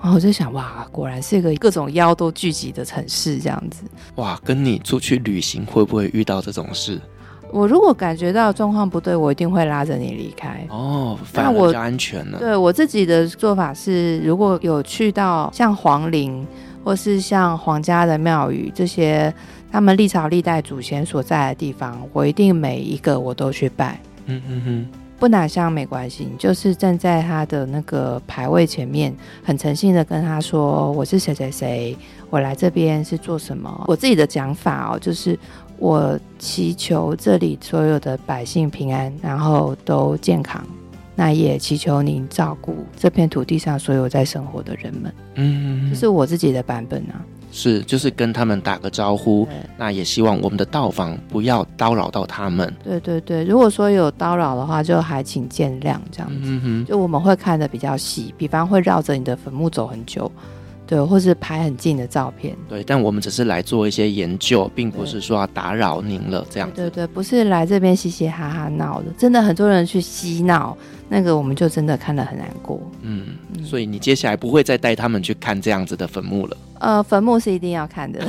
[0.00, 3.82] 然后我就想，哇，果然是一个各种妖都聚集的城市，这样子。
[4.16, 7.00] 哇，跟你出去旅行会不会遇到这种事？
[7.52, 10.66] 我如果感觉到状况不对，我一定会拉着你离开。
[10.70, 12.38] 哦，反而比较安全了。
[12.38, 16.46] 对，我自己的做法是，如果有去到像皇陵，
[16.82, 19.32] 或是像皇家的庙宇这些，
[19.70, 24.00] 他们历朝历代祖先所在的地方，我一定每一个我都去拜。
[24.24, 24.88] 嗯嗯嗯，
[25.18, 31.94] 不拿香没关系，你就是站在他的那个牌位前面，很诚信的跟他说：“我是谁谁谁，
[32.30, 35.38] 我来这边是做什么？”我自己的讲法哦，就是。
[35.82, 40.64] 我祈求这里所有的百姓平安，然后都健康。
[41.16, 45.12] 那也祈求您照顾这片土地上所有在生活的人们。
[45.34, 47.18] 嗯，这是我自己的版本啊。
[47.50, 49.46] 是，就是跟他们打个招呼。
[49.76, 52.72] 那也希望我们的到访不要叨扰到他们。
[52.84, 56.38] 对对对，如果说有叨扰的话，就还请见谅这样子。
[56.44, 60.30] 嗯哼，就我们会看的比较细，比方会绕着你的坟墓走很久。
[60.92, 62.54] 对，或是拍很近的照片。
[62.68, 66.76] 对，但我们只是来做一些研究，并不是说要打扰您了这样子。
[66.76, 70.76] 对对对，不是来这边嘻嘻哈哈闹的，真的很多人去嬉闹，
[71.08, 72.78] 那个我们就真的看得很难过。
[73.00, 73.28] 嗯，
[73.64, 76.56] 所以你接下来不会再带他们去看这样子的坟墓了？
[76.80, 78.20] 呃，坟墓是一定要看的，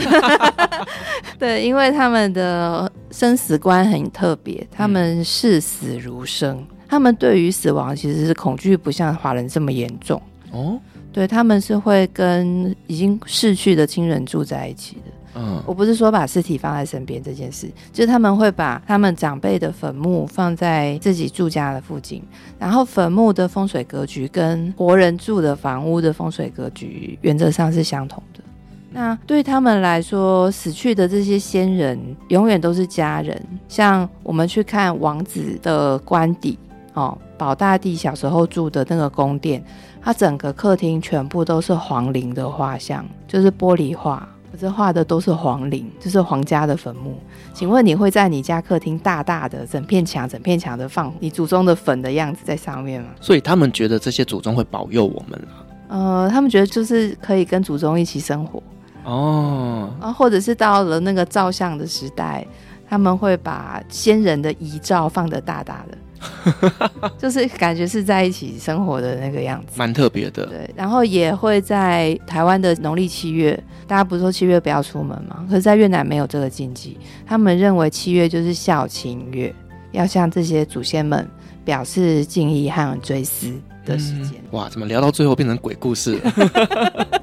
[1.38, 6.56] 对，因为他们的生死观很特别，他们视死如生。
[6.56, 10.80] 嗯他们对于死亡其实是恐惧，不像华人这么严重哦。
[11.14, 15.02] 对，他们是会跟已经逝去的亲人住在一起的。
[15.36, 22.22] 嗯，我不是说把尸体放在身边这件事，就是他们会把他们长辈的坟墓放在自己住家的附近，
[22.60, 28.44] 然后坟墓的风水格局跟活人住的房屋的风水格局原则上是相同的。
[28.92, 32.00] 那对他们来说，死去的这些先人
[32.30, 33.40] 永远都是家人。
[33.68, 36.58] 像我们去看王子的官邸。
[36.94, 39.64] 哦，保大帝小时候住的那个宫殿，
[40.02, 47.18] 它整个客厅全部都是皇陵的画像，就是玻璃画，可是画的都是皇陵，就是皇家的坟墓。
[47.54, 53.10] 请问你会在你家客厅大大的整片墙、整片墙的放你祖宗的坟的样子在上面吗？
[53.20, 55.66] 所以他们觉得这些祖宗会保佑我们啊？
[55.90, 58.62] 呃，他们觉得就是可以跟祖宗一起生活
[59.04, 62.46] 哦，然后或者是到了那个照相的时代，
[62.88, 65.98] 他们会把先人的遗照放得大大的。
[67.18, 70.46] 就是感觉是在一起生活的那个样子，蛮特别的。
[70.46, 75.46] 对，然后也会在台湾的农历七月，大家不是说七月不要出门吗？
[75.50, 79.54] 可是，在越南没有这个禁忌，他们认为七月就是孝亲月，
[79.92, 81.28] 要向这些祖先们
[81.64, 83.52] 表示敬意和追思
[83.86, 84.34] 的时间。
[84.52, 84.52] 嗯。
[84.52, 86.32] 哇，怎么聊到最后变成鬼故事了？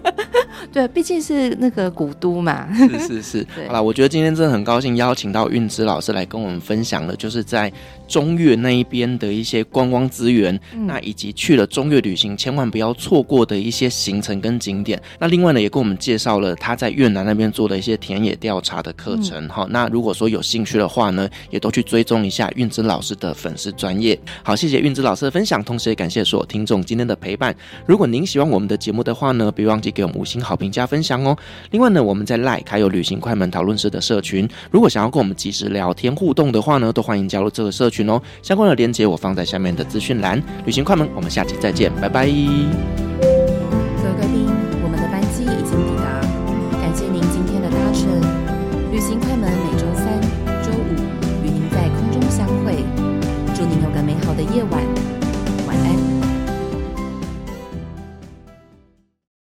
[0.72, 2.68] 对，毕竟是那个古都嘛。
[2.72, 3.46] 是是是。
[3.66, 7.72] 好了，我觉得今天真的很高兴邀请到韵之老师来跟我们分享了，就是在
[8.10, 15.00] 中越那一边的一些观光资源，嗯，那以及去了中越旅行千万不要错过的一些行程跟景点。
[15.20, 19.48] 那另外呢，也跟我们介绍了他在越南那边做的一些田野调查的课程。
[19.48, 24.18] 好，嗯，那如果说有兴趣的话呢，也都去追踪一下韵之老师的粉丝专业。
[24.42, 27.54] 好，谢谢韵之老师的分享，同时也感谢所有听众今天的陪伴。
[27.86, 31.36] 如果您喜欢我们的节目的话呢，别忘记给我们五星好评加分享哦。
[31.70, 37.99] 另外呢，我们在 LINE 还有旅行快门讨论室的社群，如果想要跟我们及时聊天互动的话呢，都欢迎加入这个社群
[38.42, 40.42] 相关的链接我放在下面的资讯栏。
[40.64, 42.28] 旅行快门，我们下期再见，拜拜。